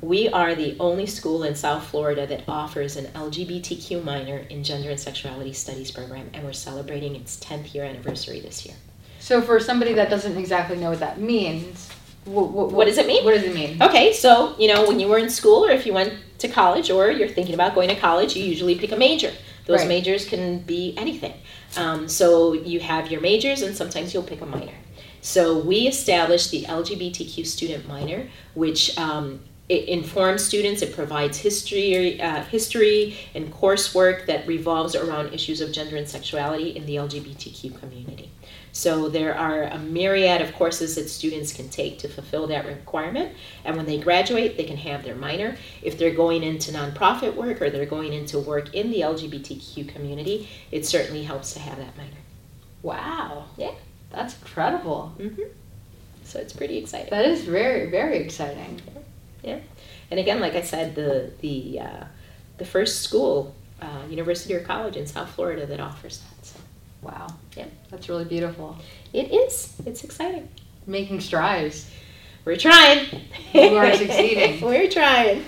We 0.00 0.28
are 0.28 0.54
the 0.54 0.76
only 0.80 1.06
school 1.06 1.44
in 1.44 1.54
South 1.54 1.86
Florida 1.86 2.26
that 2.26 2.44
offers 2.48 2.96
an 2.96 3.06
LGBTQ 3.06 4.04
minor 4.04 4.38
in 4.50 4.62
gender 4.62 4.90
and 4.90 5.00
sexuality 5.00 5.52
studies 5.52 5.90
program, 5.90 6.30
and 6.34 6.44
we're 6.44 6.52
celebrating 6.52 7.16
its 7.16 7.38
10th 7.38 7.74
year 7.74 7.84
anniversary 7.84 8.40
this 8.40 8.66
year. 8.66 8.76
So, 9.20 9.40
for 9.40 9.58
somebody 9.60 9.94
that 9.94 10.10
doesn't 10.10 10.36
exactly 10.36 10.76
know 10.76 10.90
what 10.90 11.00
that 11.00 11.20
means, 11.20 11.88
what, 12.24 12.50
what, 12.50 12.72
What 12.72 12.86
does 12.86 12.98
it 12.98 13.06
mean? 13.06 13.24
What 13.24 13.34
does 13.34 13.44
it 13.44 13.54
mean? 13.54 13.82
Okay, 13.82 14.12
so 14.12 14.54
you 14.58 14.68
know, 14.68 14.86
when 14.86 15.00
you 15.00 15.08
were 15.08 15.18
in 15.18 15.30
school 15.30 15.64
or 15.64 15.70
if 15.70 15.86
you 15.86 15.92
went 15.94 16.12
to 16.38 16.48
college 16.48 16.90
or 16.90 17.10
you're 17.10 17.28
thinking 17.28 17.54
about 17.54 17.74
going 17.74 17.88
to 17.88 17.96
college, 17.96 18.36
you 18.36 18.44
usually 18.44 18.74
pick 18.74 18.92
a 18.92 18.96
major. 18.96 19.32
Those 19.66 19.80
Right. 19.80 19.88
majors 19.88 20.24
can 20.26 20.60
be 20.60 20.94
anything. 20.96 21.34
Um, 21.76 22.08
so 22.08 22.52
you 22.54 22.80
have 22.80 23.10
your 23.10 23.20
majors 23.20 23.62
and 23.62 23.76
sometimes 23.76 24.14
you'll 24.14 24.22
pick 24.22 24.40
a 24.40 24.46
minor. 24.46 24.74
So 25.20 25.58
we 25.58 25.88
established 25.88 26.50
the 26.50 26.62
LGBTQ 26.64 27.44
student 27.44 27.86
minor, 27.88 28.28
which 28.54 28.96
um, 28.98 29.40
it 29.68 29.88
informs 29.88 30.42
students. 30.44 30.80
It 30.80 30.94
provides 30.94 31.38
history, 31.38 32.20
uh, 32.20 32.42
history 32.44 33.16
and 33.34 33.52
coursework 33.52 34.26
that 34.26 34.46
revolves 34.46 34.94
around 34.94 35.34
issues 35.34 35.60
of 35.60 35.72
gender 35.72 35.96
and 35.96 36.08
sexuality 36.08 36.70
in 36.70 36.86
the 36.86 36.96
LGBTQ 36.96 37.78
community. 37.78 38.30
So 38.78 39.08
there 39.08 39.36
are 39.36 39.64
a 39.64 39.76
myriad 39.76 40.40
of 40.40 40.54
courses 40.54 40.94
that 40.94 41.10
students 41.10 41.52
can 41.52 41.68
take 41.68 41.98
to 41.98 42.08
fulfill 42.08 42.46
that 42.46 42.64
requirement. 42.64 43.34
And 43.64 43.76
when 43.76 43.86
they 43.86 43.98
graduate, 43.98 44.56
they 44.56 44.62
can 44.62 44.76
have 44.76 45.02
their 45.02 45.16
minor. 45.16 45.56
If 45.82 45.98
they're 45.98 46.14
going 46.14 46.44
into 46.44 46.70
nonprofit 46.70 47.34
work 47.34 47.60
or 47.60 47.70
they're 47.70 47.86
going 47.86 48.12
into 48.12 48.38
work 48.38 48.72
in 48.76 48.92
the 48.92 49.00
LGBTQ 49.00 49.88
community, 49.88 50.48
it 50.70 50.86
certainly 50.86 51.24
helps 51.24 51.54
to 51.54 51.58
have 51.58 51.76
that 51.78 51.96
minor. 51.96 52.18
Wow. 52.82 53.46
Yeah. 53.56 53.72
That's 54.10 54.38
incredible. 54.38 55.08
hmm 55.18 55.42
So 56.22 56.38
it's 56.38 56.52
pretty 56.52 56.78
exciting. 56.78 57.10
That 57.10 57.24
is 57.24 57.42
very, 57.42 57.90
very 57.90 58.18
exciting. 58.18 58.80
Yeah. 59.42 59.58
And 60.12 60.20
again, 60.20 60.38
like 60.38 60.54
I 60.54 60.62
said, 60.62 60.94
the 60.94 61.32
the 61.40 61.80
uh, 61.80 62.04
the 62.58 62.64
first 62.64 63.02
school, 63.02 63.56
uh, 63.82 64.02
university 64.08 64.54
or 64.54 64.60
college 64.60 64.96
in 64.96 65.04
South 65.08 65.30
Florida 65.30 65.66
that 65.66 65.80
offers 65.80 66.20
that. 66.20 66.37
Wow. 67.02 67.28
Yeah. 67.56 67.66
That's 67.90 68.08
really 68.08 68.24
beautiful. 68.24 68.76
it 69.12 69.32
is. 69.32 69.74
It's 69.86 70.04
exciting. 70.04 70.48
Making 70.86 71.20
strides. 71.20 71.90
We're 72.44 72.56
trying. 72.56 73.06
We 73.54 73.76
are 73.76 73.94
succeeding. 73.94 74.60
We're 74.60 74.90
trying. 74.90 75.44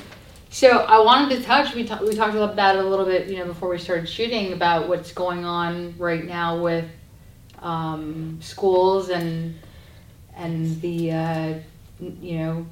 So 0.48 0.78
I 0.78 0.98
wanted 1.04 1.36
to 1.36 1.44
touch. 1.44 1.74
We 1.74 1.84
ta- 1.84 2.00
we 2.02 2.14
talked 2.14 2.34
about 2.34 2.76
it 2.76 2.84
a 2.84 2.88
little 2.88 3.04
bit, 3.04 3.28
you 3.28 3.38
know, 3.38 3.44
before 3.46 3.68
we 3.68 3.78
started 3.78 4.08
shooting 4.08 4.52
about 4.52 4.88
what's 4.88 5.12
going 5.12 5.44
on 5.44 5.94
right 5.98 6.24
now 6.24 6.58
with 6.60 6.86
um, 7.60 8.38
schools 8.40 9.10
and 9.10 9.58
and 10.34 10.80
the 10.80 11.12
uh, 11.12 11.54
you 12.00 12.38
know 12.38 12.66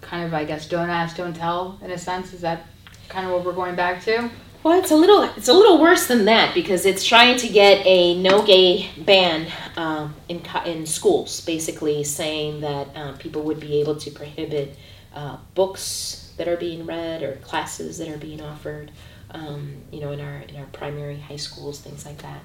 kind 0.00 0.24
of 0.24 0.32
I 0.34 0.44
guess 0.44 0.68
don't 0.68 0.88
ask, 0.88 1.16
don't 1.16 1.34
tell 1.34 1.78
in 1.82 1.90
a 1.90 1.98
sense. 1.98 2.32
Is 2.32 2.40
that 2.40 2.66
kind 3.08 3.26
of 3.26 3.32
what 3.32 3.44
we're 3.44 3.52
going 3.52 3.74
back 3.74 4.02
to? 4.04 4.30
Well, 4.62 4.78
it's 4.78 4.90
a 4.90 4.96
little 4.96 5.22
it's 5.22 5.48
a 5.48 5.54
little 5.54 5.80
worse 5.80 6.06
than 6.06 6.26
that 6.26 6.54
because 6.54 6.84
it's 6.84 7.02
trying 7.02 7.38
to 7.38 7.48
get 7.48 7.84
a 7.86 8.20
no 8.20 8.44
gay 8.44 8.90
ban 8.98 9.46
um, 9.76 10.14
in 10.28 10.42
in 10.66 10.84
schools, 10.84 11.40
basically 11.40 12.04
saying 12.04 12.60
that 12.60 12.94
um, 12.94 13.16
people 13.16 13.40
would 13.42 13.58
be 13.58 13.80
able 13.80 13.96
to 13.96 14.10
prohibit 14.10 14.76
uh, 15.14 15.38
books 15.54 16.34
that 16.36 16.46
are 16.46 16.58
being 16.58 16.84
read 16.84 17.22
or 17.22 17.36
classes 17.36 17.96
that 17.98 18.08
are 18.08 18.18
being 18.18 18.42
offered, 18.42 18.90
um, 19.30 19.76
you 19.90 20.00
know, 20.00 20.12
in 20.12 20.20
our 20.20 20.42
in 20.42 20.56
our 20.56 20.66
primary 20.66 21.18
high 21.18 21.36
schools, 21.36 21.80
things 21.80 22.04
like 22.04 22.20
that. 22.20 22.42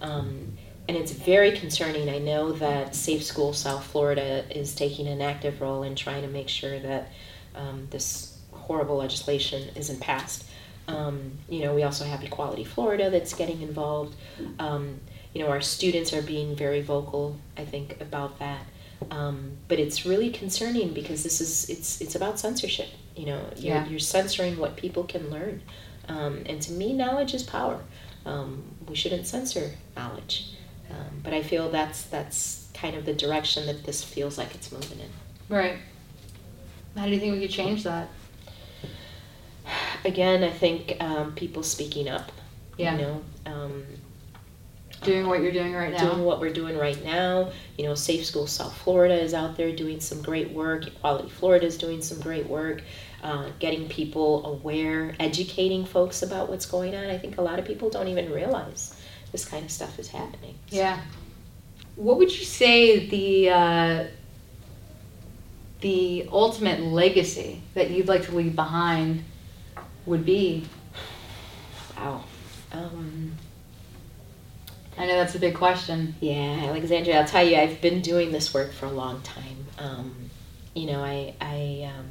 Um, 0.00 0.56
and 0.88 0.96
it's 0.96 1.10
very 1.10 1.50
concerning. 1.50 2.08
I 2.08 2.18
know 2.18 2.52
that 2.52 2.94
Safe 2.94 3.24
School 3.24 3.52
South 3.52 3.84
Florida 3.84 4.44
is 4.56 4.72
taking 4.72 5.08
an 5.08 5.20
active 5.20 5.60
role 5.60 5.82
in 5.82 5.96
trying 5.96 6.22
to 6.22 6.28
make 6.28 6.48
sure 6.48 6.78
that 6.78 7.10
um, 7.56 7.88
this 7.90 8.38
horrible 8.52 8.98
legislation 8.98 9.70
isn't 9.74 10.00
passed. 10.00 10.44
Um, 10.88 11.32
you 11.48 11.60
know, 11.62 11.74
we 11.74 11.82
also 11.82 12.04
have 12.04 12.22
Equality 12.22 12.64
Florida 12.64 13.10
that's 13.10 13.34
getting 13.34 13.62
involved. 13.62 14.14
Um, 14.58 15.00
you 15.34 15.42
know, 15.42 15.50
our 15.50 15.60
students 15.60 16.12
are 16.12 16.22
being 16.22 16.54
very 16.56 16.80
vocal, 16.80 17.36
I 17.56 17.64
think, 17.64 18.00
about 18.00 18.38
that. 18.38 18.64
Um, 19.10 19.52
but 19.68 19.78
it's 19.78 20.06
really 20.06 20.30
concerning 20.30 20.94
because 20.94 21.22
this 21.22 21.40
is 21.40 21.68
it's 21.68 22.00
it's 22.00 22.14
about 22.14 22.38
censorship. 22.38 22.88
You 23.16 23.26
know, 23.26 23.40
you're, 23.56 23.74
Yeah. 23.76 23.86
you're 23.88 23.98
censoring 23.98 24.58
what 24.58 24.76
people 24.76 25.04
can 25.04 25.28
learn. 25.30 25.62
Um, 26.08 26.44
and 26.46 26.62
to 26.62 26.72
me, 26.72 26.92
knowledge 26.92 27.34
is 27.34 27.42
power. 27.42 27.80
Um, 28.24 28.62
we 28.88 28.94
shouldn't 28.94 29.26
censor 29.26 29.72
knowledge. 29.96 30.52
Um, 30.90 31.20
but 31.22 31.34
I 31.34 31.42
feel 31.42 31.68
that's 31.70 32.02
that's 32.04 32.68
kind 32.74 32.96
of 32.96 33.04
the 33.04 33.12
direction 33.14 33.66
that 33.66 33.84
this 33.84 34.02
feels 34.04 34.38
like 34.38 34.54
it's 34.54 34.70
moving 34.72 35.00
in. 35.00 35.10
Right. 35.54 35.76
How 36.96 37.04
do 37.06 37.10
you 37.10 37.18
think 37.20 37.34
we 37.34 37.40
could 37.40 37.50
change 37.50 37.84
that? 37.84 38.08
Again, 40.04 40.42
I 40.44 40.50
think 40.50 40.96
um, 41.00 41.34
people 41.34 41.62
speaking 41.62 42.08
up. 42.08 42.30
Yeah. 42.76 42.96
You 42.96 43.02
know, 43.02 43.22
um, 43.46 43.84
Doing 45.02 45.26
what 45.28 45.40
you're 45.42 45.52
doing 45.52 45.74
right 45.74 45.92
now. 45.92 46.10
doing 46.10 46.24
what 46.24 46.40
we're 46.40 46.52
doing 46.52 46.76
right 46.76 47.02
now. 47.04 47.50
You 47.76 47.84
know, 47.84 47.94
Safe 47.94 48.24
School 48.24 48.46
South 48.46 48.76
Florida 48.78 49.14
is 49.14 49.34
out 49.34 49.56
there 49.56 49.70
doing 49.74 50.00
some 50.00 50.22
great 50.22 50.50
work. 50.50 50.86
Equality 50.86 51.28
Florida 51.28 51.66
is 51.66 51.76
doing 51.76 52.00
some 52.02 52.18
great 52.20 52.46
work. 52.48 52.82
Uh, 53.22 53.50
getting 53.58 53.88
people 53.88 54.44
aware, 54.46 55.14
educating 55.20 55.84
folks 55.84 56.22
about 56.22 56.48
what's 56.48 56.66
going 56.66 56.94
on. 56.94 57.06
I 57.06 57.18
think 57.18 57.38
a 57.38 57.42
lot 57.42 57.58
of 57.58 57.64
people 57.64 57.90
don't 57.90 58.08
even 58.08 58.30
realize 58.30 58.94
this 59.32 59.44
kind 59.44 59.64
of 59.64 59.70
stuff 59.70 59.98
is 59.98 60.08
happening. 60.08 60.54
Yeah. 60.68 61.00
What 61.96 62.18
would 62.18 62.36
you 62.36 62.44
say 62.44 63.06
the 63.08 63.50
uh, 63.50 64.04
the 65.80 66.28
ultimate 66.32 66.80
legacy 66.80 67.62
that 67.74 67.90
you'd 67.90 68.08
like 68.08 68.22
to 68.24 68.34
leave 68.34 68.54
behind 68.56 69.24
would 70.06 70.24
be? 70.24 70.64
Wow. 71.96 72.24
Um, 72.72 73.32
I 74.98 75.06
know 75.06 75.16
that's 75.16 75.34
a 75.34 75.38
big 75.38 75.54
question. 75.54 76.14
Yeah, 76.20 76.64
Alexandria, 76.64 77.20
I'll 77.20 77.26
tell 77.26 77.46
you, 77.46 77.56
I've 77.56 77.80
been 77.80 78.00
doing 78.00 78.32
this 78.32 78.54
work 78.54 78.72
for 78.72 78.86
a 78.86 78.90
long 78.90 79.20
time. 79.22 79.66
Um, 79.78 80.30
you 80.74 80.86
know, 80.86 81.02
I 81.02 81.34
I 81.40 81.90
um, 81.94 82.06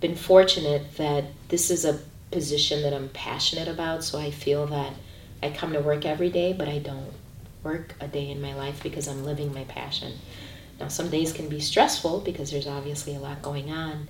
been 0.00 0.16
fortunate 0.16 0.96
that 0.96 1.24
this 1.48 1.70
is 1.70 1.84
a 1.84 1.98
position 2.30 2.82
that 2.82 2.92
I'm 2.92 3.08
passionate 3.10 3.68
about. 3.68 4.02
So 4.04 4.18
I 4.18 4.30
feel 4.30 4.66
that 4.66 4.92
I 5.42 5.50
come 5.50 5.72
to 5.72 5.80
work 5.80 6.04
every 6.04 6.30
day, 6.30 6.52
but 6.52 6.68
I 6.68 6.78
don't 6.78 7.12
work 7.62 7.94
a 8.00 8.08
day 8.08 8.30
in 8.30 8.42
my 8.42 8.54
life 8.54 8.82
because 8.82 9.06
I'm 9.06 9.24
living 9.24 9.54
my 9.54 9.64
passion. 9.64 10.14
Now, 10.80 10.88
some 10.88 11.10
days 11.10 11.32
can 11.32 11.48
be 11.48 11.60
stressful 11.60 12.20
because 12.20 12.50
there's 12.50 12.66
obviously 12.66 13.14
a 13.14 13.20
lot 13.20 13.40
going 13.42 13.70
on, 13.70 14.08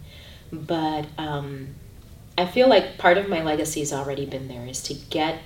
but 0.51 1.07
um, 1.19 1.75
I 2.37 2.47
feel 2.47 2.69
like 2.69 2.99
part 2.99 3.19
of 3.19 3.29
my 3.29 3.43
legacy 3.43 3.81
has 3.81 3.93
already 3.93 4.27
been 4.27 4.49
there 4.49 4.67
is 4.67 4.83
to 4.85 4.95
get 4.95 5.43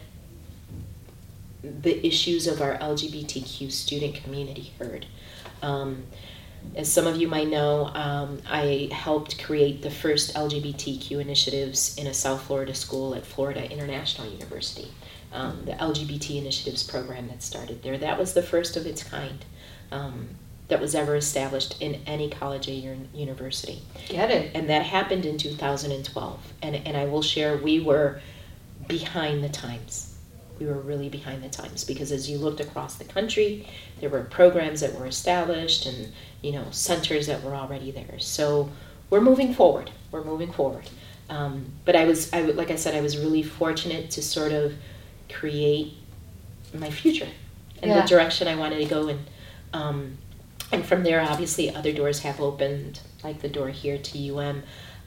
the 1.63 2.07
issues 2.07 2.47
of 2.47 2.63
our 2.63 2.77
LGBTQ 2.79 3.73
student 3.73 4.15
community 4.15 4.73
heard. 4.79 5.07
Um, 5.63 6.05
as 6.75 6.91
some 6.91 7.07
of 7.07 7.17
you 7.17 7.29
might 7.29 7.49
know, 7.49 7.87
um, 7.87 8.41
I 8.49 8.89
helped 8.93 9.43
create 9.43 9.83
the 9.83 9.91
first 9.91 10.35
LGBTQ 10.35 11.21
initiatives 11.21 11.97
in 11.97 12.07
a 12.07 12.15
South 12.15 12.43
Florida 12.43 12.75
school 12.75 13.15
at 13.15 13.25
Florida 13.25 13.71
International 13.71 14.29
University, 14.29 14.91
um, 15.33 15.63
the 15.65 15.73
LGBT 15.73 16.39
Initiatives 16.39 16.83
program 16.83 17.29
that 17.29 17.43
started 17.43 17.83
there. 17.83 17.99
That 17.99 18.19
was 18.19 18.35
the 18.35 18.43
first 18.43 18.77
of 18.77 18.87
its 18.87 19.03
kind 19.03 19.45
um, 19.93 20.29
that 20.69 20.81
was 20.81 20.95
ever 20.95 21.15
established 21.17 21.81
in 21.81 21.95
any 22.07 22.29
college 22.29 22.69
or 22.69 22.97
university 23.15 23.81
Get 24.09 24.31
it? 24.31 24.51
and 24.55 24.69
that 24.69 24.83
happened 24.83 25.25
in 25.27 25.39
2012 25.39 26.53
and, 26.63 26.77
and 26.77 26.97
i 26.97 27.05
will 27.07 27.23
share 27.23 27.57
we 27.57 27.81
were 27.81 28.21
behind 28.89 29.43
the 29.45 29.49
times 29.49 30.15
we 30.59 30.67
were 30.67 30.81
really 30.81 31.09
behind 31.09 31.43
the 31.43 31.49
times 31.49 31.85
because 31.85 32.11
as 32.13 32.31
you 32.31 32.39
looked 32.39 32.61
across 32.61 32.97
the 32.97 33.05
country 33.05 33.69
there 34.01 34.09
were 34.11 34.23
programs 34.25 34.81
that 34.81 34.95
were 34.99 35.07
established 35.07 35.87
and 35.87 36.13
you 36.43 36.53
know 36.53 36.65
centers 36.71 37.27
that 37.27 37.43
were 37.43 37.55
already 37.55 37.91
there 37.91 38.19
so 38.19 38.69
we're 39.11 39.21
moving 39.21 39.53
forward 39.55 39.91
we're 40.11 40.25
moving 40.25 40.51
forward 40.53 40.89
um, 41.29 41.67
but 41.85 41.95
i 41.97 42.05
was 42.05 42.33
I, 42.33 42.43
like 42.43 42.71
i 42.71 42.77
said 42.77 42.95
i 42.95 43.01
was 43.01 43.19
really 43.19 43.43
fortunate 43.43 44.11
to 44.13 44.23
sort 44.23 44.53
of 44.53 44.73
create 45.29 45.95
my 46.75 46.91
future 46.91 47.29
and 47.83 47.91
Yeah. 47.91 48.03
the 48.03 48.09
direction 48.09 48.49
I 48.49 48.55
wanted 48.57 48.79
to 48.79 48.85
go 48.87 49.09
in. 49.09 49.19
Um, 49.73 50.19
and 50.73 50.85
from 50.85 51.03
there, 51.03 51.21
obviously, 51.21 51.75
other 51.75 51.93
doors 51.93 52.21
have 52.21 52.41
opened, 52.41 53.01
like 53.23 53.41
the 53.41 53.49
door 53.49 53.69
here 53.69 53.99
to 53.99 54.37
UM, 54.37 54.63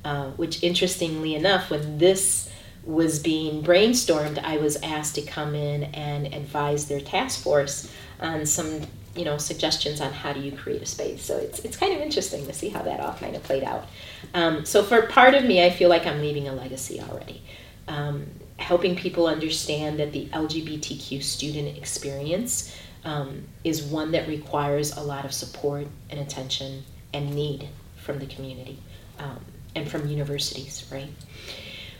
uh, 0.05 0.29
which 0.31 0.63
interestingly 0.63 1.35
enough, 1.35 1.69
when 1.69 1.97
this 1.97 2.49
was 2.83 3.19
being 3.19 3.61
brainstormed, 3.61 4.39
I 4.39 4.57
was 4.57 4.77
asked 4.77 5.15
to 5.15 5.21
come 5.21 5.55
in 5.55 5.83
and 5.83 6.33
advise 6.33 6.87
their 6.87 7.01
task 7.01 7.43
force 7.43 7.91
on 8.21 8.45
some, 8.45 8.81
you 9.15 9.25
know, 9.25 9.37
suggestions 9.37 9.99
on 9.99 10.13
how 10.13 10.31
do 10.31 10.39
you 10.39 10.53
create 10.53 10.81
a 10.81 10.85
space. 10.85 11.21
So 11.21 11.37
it's, 11.37 11.59
it's 11.59 11.75
kind 11.75 11.93
of 11.93 11.99
interesting 11.99 12.45
to 12.47 12.53
see 12.53 12.69
how 12.69 12.81
that 12.83 13.01
all 13.01 13.13
kind 13.13 13.35
of 13.35 13.43
played 13.43 13.63
out. 13.63 13.87
Um, 14.33 14.65
so 14.65 14.81
for 14.81 15.01
part 15.03 15.33
of 15.35 15.43
me, 15.43 15.63
I 15.63 15.69
feel 15.69 15.89
like 15.89 16.05
I'm 16.05 16.21
leaving 16.21 16.47
a 16.47 16.53
legacy 16.53 17.01
already. 17.01 17.41
Um, 17.87 18.27
helping 18.57 18.95
people 18.95 19.27
understand 19.27 19.99
that 19.99 20.11
the 20.11 20.27
LGBTQ 20.27 21.23
student 21.23 21.77
experience 21.77 22.75
um, 23.03 23.43
is 23.63 23.81
one 23.81 24.11
that 24.11 24.27
requires 24.27 24.95
a 24.95 25.01
lot 25.01 25.25
of 25.25 25.33
support 25.33 25.87
and 26.09 26.19
attention 26.19 26.83
and 27.13 27.33
need 27.33 27.69
from 27.97 28.19
the 28.19 28.25
community 28.25 28.79
um, 29.19 29.39
and 29.75 29.89
from 29.89 30.07
universities, 30.07 30.85
right? 30.91 31.09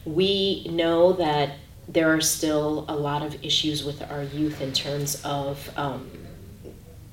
We 0.06 0.68
know 0.70 1.14
that 1.14 1.52
there 1.88 2.14
are 2.14 2.22
still 2.22 2.86
a 2.88 2.96
lot 2.96 3.24
of 3.24 3.44
issues 3.44 3.84
with 3.84 4.02
our 4.12 4.24
youth 4.24 4.62
in 4.62 4.72
terms 4.74 5.22
of 5.24 5.70
um, 5.78 6.10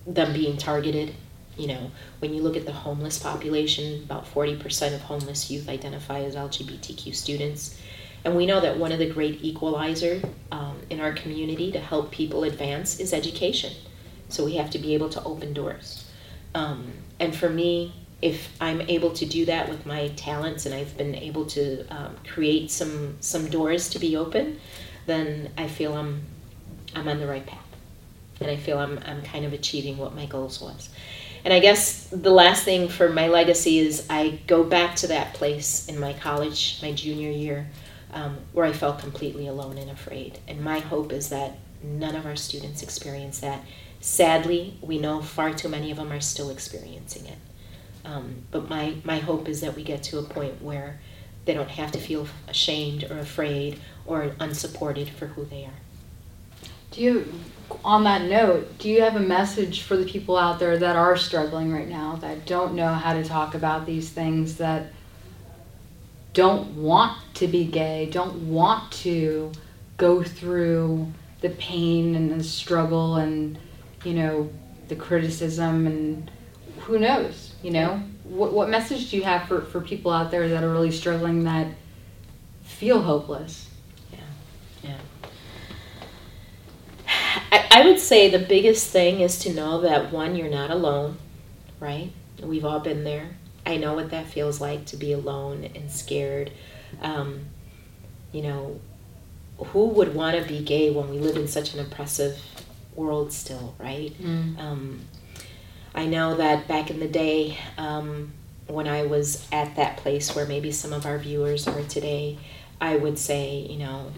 them 0.06 0.32
being 0.32 0.56
targeted. 0.56 1.14
You 1.56 1.68
know, 1.68 1.90
when 2.18 2.34
you 2.34 2.42
look 2.42 2.56
at 2.56 2.66
the 2.66 2.72
homeless 2.72 3.18
population, 3.18 4.02
about 4.02 4.26
40% 4.26 4.94
of 4.94 5.00
homeless 5.00 5.50
youth 5.50 5.68
identify 5.68 6.20
as 6.20 6.36
LGBTQ 6.36 7.14
students. 7.14 7.80
And 8.24 8.36
we 8.36 8.46
know 8.46 8.60
that 8.60 8.78
one 8.78 8.92
of 8.92 8.98
the 8.98 9.08
great 9.08 9.42
equalizer 9.42 10.20
um, 10.50 10.80
in 10.90 11.00
our 11.00 11.12
community 11.12 11.70
to 11.72 11.78
help 11.78 12.10
people 12.10 12.44
advance 12.44 12.98
is 12.98 13.12
education. 13.12 13.72
So 14.28 14.44
we 14.44 14.56
have 14.56 14.70
to 14.70 14.78
be 14.78 14.94
able 14.94 15.08
to 15.10 15.22
open 15.22 15.52
doors. 15.52 16.10
Um, 16.54 16.92
and 17.20 17.34
for 17.34 17.48
me, 17.48 17.92
if 18.22 18.56
I'm 18.60 18.80
able 18.82 19.12
to 19.12 19.26
do 19.26 19.44
that 19.44 19.68
with 19.68 19.84
my 19.86 20.08
talents 20.16 20.66
and 20.66 20.74
I've 20.74 20.96
been 20.96 21.14
able 21.14 21.44
to 21.46 21.86
um, 21.88 22.16
create 22.26 22.70
some 22.70 23.16
some 23.20 23.48
doors 23.48 23.90
to 23.90 23.98
be 23.98 24.16
open, 24.16 24.58
then 25.06 25.50
I 25.58 25.68
feel 25.68 25.94
I'm 25.94 26.22
I'm 26.94 27.08
on 27.08 27.20
the 27.20 27.26
right 27.26 27.44
path, 27.44 27.66
and 28.40 28.50
I 28.50 28.56
feel 28.56 28.78
I'm 28.78 28.98
I'm 29.04 29.22
kind 29.22 29.44
of 29.44 29.52
achieving 29.52 29.98
what 29.98 30.14
my 30.14 30.26
goals 30.26 30.60
was. 30.60 30.88
And 31.44 31.52
I 31.52 31.60
guess 31.60 32.08
the 32.08 32.30
last 32.30 32.64
thing 32.64 32.88
for 32.88 33.08
my 33.08 33.28
legacy 33.28 33.78
is 33.78 34.06
I 34.10 34.40
go 34.48 34.64
back 34.64 34.96
to 34.96 35.06
that 35.08 35.34
place 35.34 35.86
in 35.88 36.00
my 36.00 36.12
college, 36.14 36.80
my 36.82 36.90
junior 36.92 37.30
year, 37.30 37.68
um, 38.16 38.38
where 38.54 38.64
I 38.64 38.72
felt 38.72 38.98
completely 38.98 39.46
alone 39.46 39.76
and 39.76 39.90
afraid. 39.90 40.38
And 40.48 40.62
my 40.62 40.78
hope 40.78 41.12
is 41.12 41.28
that 41.28 41.58
none 41.82 42.16
of 42.16 42.24
our 42.24 42.34
students 42.34 42.82
experience 42.82 43.40
that. 43.40 43.60
Sadly, 44.00 44.78
we 44.80 44.98
know 44.98 45.20
far 45.20 45.52
too 45.52 45.68
many 45.68 45.90
of 45.90 45.98
them 45.98 46.10
are 46.10 46.20
still 46.20 46.48
experiencing 46.48 47.26
it. 47.26 47.38
Um, 48.06 48.36
but 48.50 48.70
my, 48.70 48.94
my 49.04 49.18
hope 49.18 49.48
is 49.48 49.60
that 49.60 49.76
we 49.76 49.84
get 49.84 50.02
to 50.04 50.18
a 50.18 50.22
point 50.22 50.62
where 50.62 50.98
they 51.44 51.52
don't 51.52 51.68
have 51.68 51.92
to 51.92 51.98
feel 51.98 52.26
ashamed 52.48 53.04
or 53.04 53.18
afraid 53.18 53.80
or 54.06 54.32
unsupported 54.40 55.10
for 55.10 55.26
who 55.26 55.44
they 55.44 55.64
are. 55.64 56.68
Do 56.92 57.02
you, 57.02 57.32
on 57.84 58.04
that 58.04 58.22
note, 58.22 58.78
do 58.78 58.88
you 58.88 59.02
have 59.02 59.16
a 59.16 59.20
message 59.20 59.82
for 59.82 59.96
the 59.98 60.06
people 60.06 60.38
out 60.38 60.58
there 60.58 60.78
that 60.78 60.96
are 60.96 61.16
struggling 61.18 61.70
right 61.70 61.88
now, 61.88 62.16
that 62.16 62.46
don't 62.46 62.74
know 62.74 62.94
how 62.94 63.12
to 63.12 63.24
talk 63.24 63.54
about 63.54 63.84
these 63.84 64.08
things, 64.08 64.56
that 64.56 64.92
don't 66.36 66.76
want 66.76 67.16
to 67.32 67.48
be 67.48 67.64
gay, 67.64 68.10
don't 68.12 68.50
want 68.50 68.92
to 68.92 69.50
go 69.96 70.22
through 70.22 71.10
the 71.40 71.48
pain 71.48 72.14
and 72.14 72.30
the 72.30 72.44
struggle 72.44 73.16
and, 73.16 73.58
you 74.04 74.12
know, 74.12 74.50
the 74.88 74.96
criticism 74.96 75.86
and 75.86 76.30
who 76.80 76.98
knows, 76.98 77.54
you 77.62 77.70
know? 77.70 78.02
What, 78.24 78.52
what 78.52 78.68
message 78.68 79.10
do 79.10 79.16
you 79.16 79.22
have 79.22 79.48
for, 79.48 79.62
for 79.62 79.80
people 79.80 80.10
out 80.10 80.30
there 80.30 80.46
that 80.50 80.62
are 80.62 80.70
really 80.70 80.90
struggling 80.90 81.44
that 81.44 81.68
feel 82.64 83.00
hopeless? 83.00 83.70
Yeah, 84.12 84.18
yeah. 84.82 84.98
I, 87.50 87.66
I 87.70 87.86
would 87.86 87.98
say 87.98 88.28
the 88.28 88.44
biggest 88.46 88.90
thing 88.90 89.20
is 89.20 89.38
to 89.38 89.54
know 89.54 89.80
that 89.80 90.12
one, 90.12 90.36
you're 90.36 90.50
not 90.50 90.70
alone, 90.70 91.16
right? 91.80 92.12
We've 92.42 92.66
all 92.66 92.80
been 92.80 93.04
there. 93.04 93.30
I 93.66 93.76
know 93.76 93.94
what 93.94 94.10
that 94.10 94.26
feels 94.26 94.60
like 94.60 94.86
to 94.86 94.96
be 94.96 95.12
alone 95.12 95.68
and 95.74 95.90
scared. 95.90 96.52
Um, 97.02 97.40
you 98.32 98.42
know, 98.42 98.80
who 99.58 99.86
would 99.88 100.14
want 100.14 100.40
to 100.40 100.46
be 100.46 100.62
gay 100.62 100.90
when 100.90 101.10
we 101.10 101.18
live 101.18 101.36
in 101.36 101.48
such 101.48 101.74
an 101.74 101.80
oppressive 101.80 102.38
world 102.94 103.32
still, 103.32 103.74
right? 103.78 104.14
Mm. 104.20 104.58
Um, 104.58 105.00
I 105.94 106.06
know 106.06 106.36
that 106.36 106.68
back 106.68 106.90
in 106.90 107.00
the 107.00 107.08
day, 107.08 107.58
um, 107.78 108.32
when 108.66 108.86
I 108.86 109.04
was 109.06 109.46
at 109.52 109.76
that 109.76 109.96
place 109.98 110.34
where 110.34 110.46
maybe 110.46 110.72
some 110.72 110.92
of 110.92 111.06
our 111.06 111.18
viewers 111.18 111.66
are 111.66 111.82
today, 111.84 112.38
I 112.80 112.96
would 112.96 113.18
say, 113.18 113.66
you 113.70 113.78
know, 113.78 114.12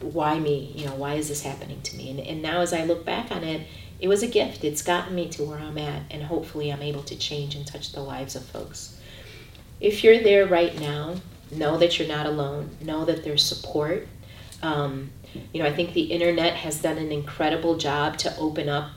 why 0.00 0.38
me? 0.38 0.72
You 0.74 0.86
know, 0.86 0.94
why 0.94 1.14
is 1.14 1.28
this 1.28 1.42
happening 1.42 1.82
to 1.82 1.96
me? 1.96 2.10
And, 2.10 2.20
and 2.20 2.42
now 2.42 2.60
as 2.60 2.72
I 2.72 2.84
look 2.84 3.04
back 3.04 3.30
on 3.30 3.44
it, 3.44 3.66
it 3.98 4.08
was 4.08 4.22
a 4.22 4.26
gift. 4.26 4.64
It's 4.64 4.82
gotten 4.82 5.14
me 5.14 5.28
to 5.30 5.44
where 5.44 5.58
I'm 5.58 5.78
at, 5.78 6.02
and 6.10 6.22
hopefully 6.22 6.72
I'm 6.72 6.82
able 6.82 7.02
to 7.04 7.16
change 7.16 7.54
and 7.54 7.66
touch 7.66 7.92
the 7.92 8.02
lives 8.02 8.36
of 8.36 8.44
folks. 8.44 9.00
If 9.80 10.04
you're 10.04 10.22
there 10.22 10.46
right 10.46 10.78
now, 10.78 11.16
know 11.50 11.78
that 11.78 11.98
you're 11.98 12.08
not 12.08 12.26
alone. 12.26 12.76
Know 12.80 13.04
that 13.04 13.24
there's 13.24 13.44
support. 13.44 14.06
Um, 14.62 15.10
you 15.52 15.62
know, 15.62 15.68
I 15.68 15.72
think 15.72 15.92
the 15.92 16.02
internet 16.02 16.54
has 16.54 16.80
done 16.80 16.98
an 16.98 17.12
incredible 17.12 17.76
job 17.76 18.16
to 18.18 18.36
open 18.38 18.68
up 18.68 18.90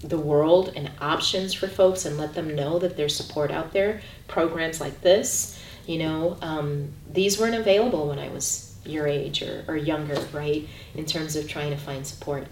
the 0.00 0.18
world 0.18 0.72
and 0.76 0.90
options 1.00 1.54
for 1.54 1.66
folks 1.66 2.04
and 2.04 2.16
let 2.18 2.34
them 2.34 2.54
know 2.54 2.78
that 2.78 2.96
there's 2.96 3.16
support 3.16 3.50
out 3.50 3.72
there. 3.72 4.00
Programs 4.28 4.80
like 4.80 5.00
this, 5.00 5.60
you 5.86 5.98
know, 5.98 6.36
um, 6.42 6.92
these 7.10 7.38
weren't 7.40 7.54
available 7.54 8.08
when 8.08 8.18
I 8.18 8.28
was 8.28 8.76
your 8.84 9.06
age 9.06 9.42
or, 9.42 9.64
or 9.66 9.76
younger, 9.76 10.20
right? 10.32 10.68
In 10.94 11.06
terms 11.06 11.36
of 11.36 11.48
trying 11.48 11.70
to 11.70 11.76
find 11.76 12.06
support. 12.06 12.46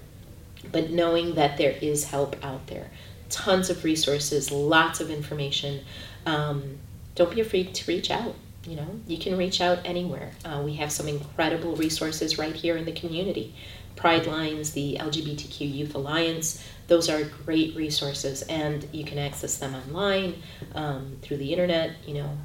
But 0.70 0.90
knowing 0.90 1.34
that 1.34 1.56
there 1.56 1.76
is 1.80 2.04
help 2.04 2.36
out 2.44 2.66
there, 2.66 2.90
tons 3.28 3.70
of 3.70 3.84
resources, 3.84 4.50
lots 4.50 5.00
of 5.00 5.10
information. 5.10 5.80
Um, 6.26 6.78
don't 7.14 7.34
be 7.34 7.40
afraid 7.40 7.74
to 7.74 7.90
reach 7.90 8.10
out. 8.10 8.34
You 8.66 8.76
know, 8.76 9.00
you 9.06 9.18
can 9.18 9.36
reach 9.36 9.60
out 9.60 9.80
anywhere. 9.84 10.30
Uh, 10.44 10.62
we 10.64 10.74
have 10.74 10.90
some 10.90 11.06
incredible 11.06 11.76
resources 11.76 12.38
right 12.38 12.54
here 12.54 12.76
in 12.76 12.84
the 12.86 12.92
community. 12.92 13.54
Pridelines, 13.96 14.72
the 14.72 14.96
LGBTQ 15.00 15.72
Youth 15.72 15.94
Alliance, 15.94 16.64
those 16.86 17.08
are 17.08 17.22
great 17.44 17.76
resources, 17.76 18.42
and 18.42 18.86
you 18.92 19.04
can 19.04 19.18
access 19.18 19.58
them 19.58 19.74
online 19.74 20.42
um, 20.74 21.16
through 21.22 21.38
the 21.38 21.52
internet. 21.52 21.92
You 22.06 22.14
know, 22.14 22.38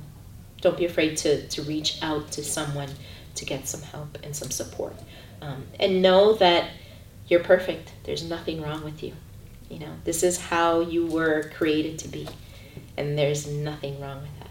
don't 0.61 0.77
be 0.77 0.85
afraid 0.85 1.17
to, 1.17 1.47
to 1.47 1.61
reach 1.63 2.01
out 2.01 2.31
to 2.33 2.43
someone 2.43 2.89
to 3.35 3.45
get 3.45 3.67
some 3.67 3.81
help 3.81 4.17
and 4.23 4.35
some 4.35 4.51
support. 4.51 4.93
Um, 5.41 5.67
and 5.79 6.01
know 6.01 6.33
that 6.33 6.69
you're 7.29 7.43
perfect. 7.43 7.93
There's 8.03 8.23
nothing 8.23 8.61
wrong 8.61 8.83
with 8.83 9.01
you. 9.03 9.13
You 9.69 9.79
know, 9.79 9.93
this 10.03 10.23
is 10.23 10.39
how 10.39 10.79
you 10.81 11.05
were 11.05 11.51
created 11.55 11.99
to 11.99 12.07
be, 12.07 12.27
and 12.97 13.17
there's 13.17 13.47
nothing 13.47 14.01
wrong 14.01 14.21
with 14.21 14.39
that. 14.39 14.49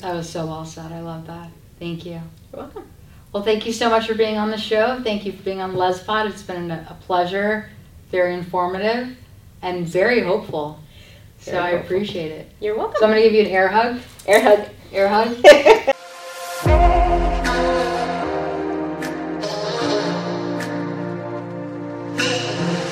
That 0.00 0.14
was 0.14 0.28
so 0.28 0.46
well 0.46 0.66
said. 0.66 0.92
I 0.92 1.00
love 1.00 1.26
that. 1.26 1.50
Thank 1.78 2.04
you. 2.04 2.12
You're 2.52 2.62
welcome. 2.62 2.84
Well, 3.32 3.42
thank 3.42 3.66
you 3.66 3.72
so 3.72 3.88
much 3.90 4.06
for 4.06 4.14
being 4.14 4.36
on 4.36 4.50
the 4.50 4.58
show. 4.58 5.00
Thank 5.02 5.24
you 5.24 5.32
for 5.32 5.42
being 5.42 5.60
on 5.60 5.72
LesPod. 5.72 6.28
It's 6.28 6.42
been 6.42 6.70
a 6.70 6.96
pleasure, 7.00 7.70
very 8.10 8.34
informative, 8.34 9.16
and 9.62 9.86
very 9.86 10.20
hopeful. 10.20 10.78
So 11.40 11.52
Very 11.52 11.64
I 11.64 11.70
appreciate 11.70 12.30
it. 12.30 12.52
You're 12.60 12.76
welcome. 12.76 12.96
So 12.98 13.06
I'm 13.06 13.10
going 13.12 13.22
to 13.22 13.28
give 13.28 13.34
you 13.34 13.46
an 13.46 13.54
air 13.54 13.68
hug. 13.68 14.00
Air 14.26 14.40
hug. 14.40 14.68
Air 14.92 15.08
hug. 15.08 15.84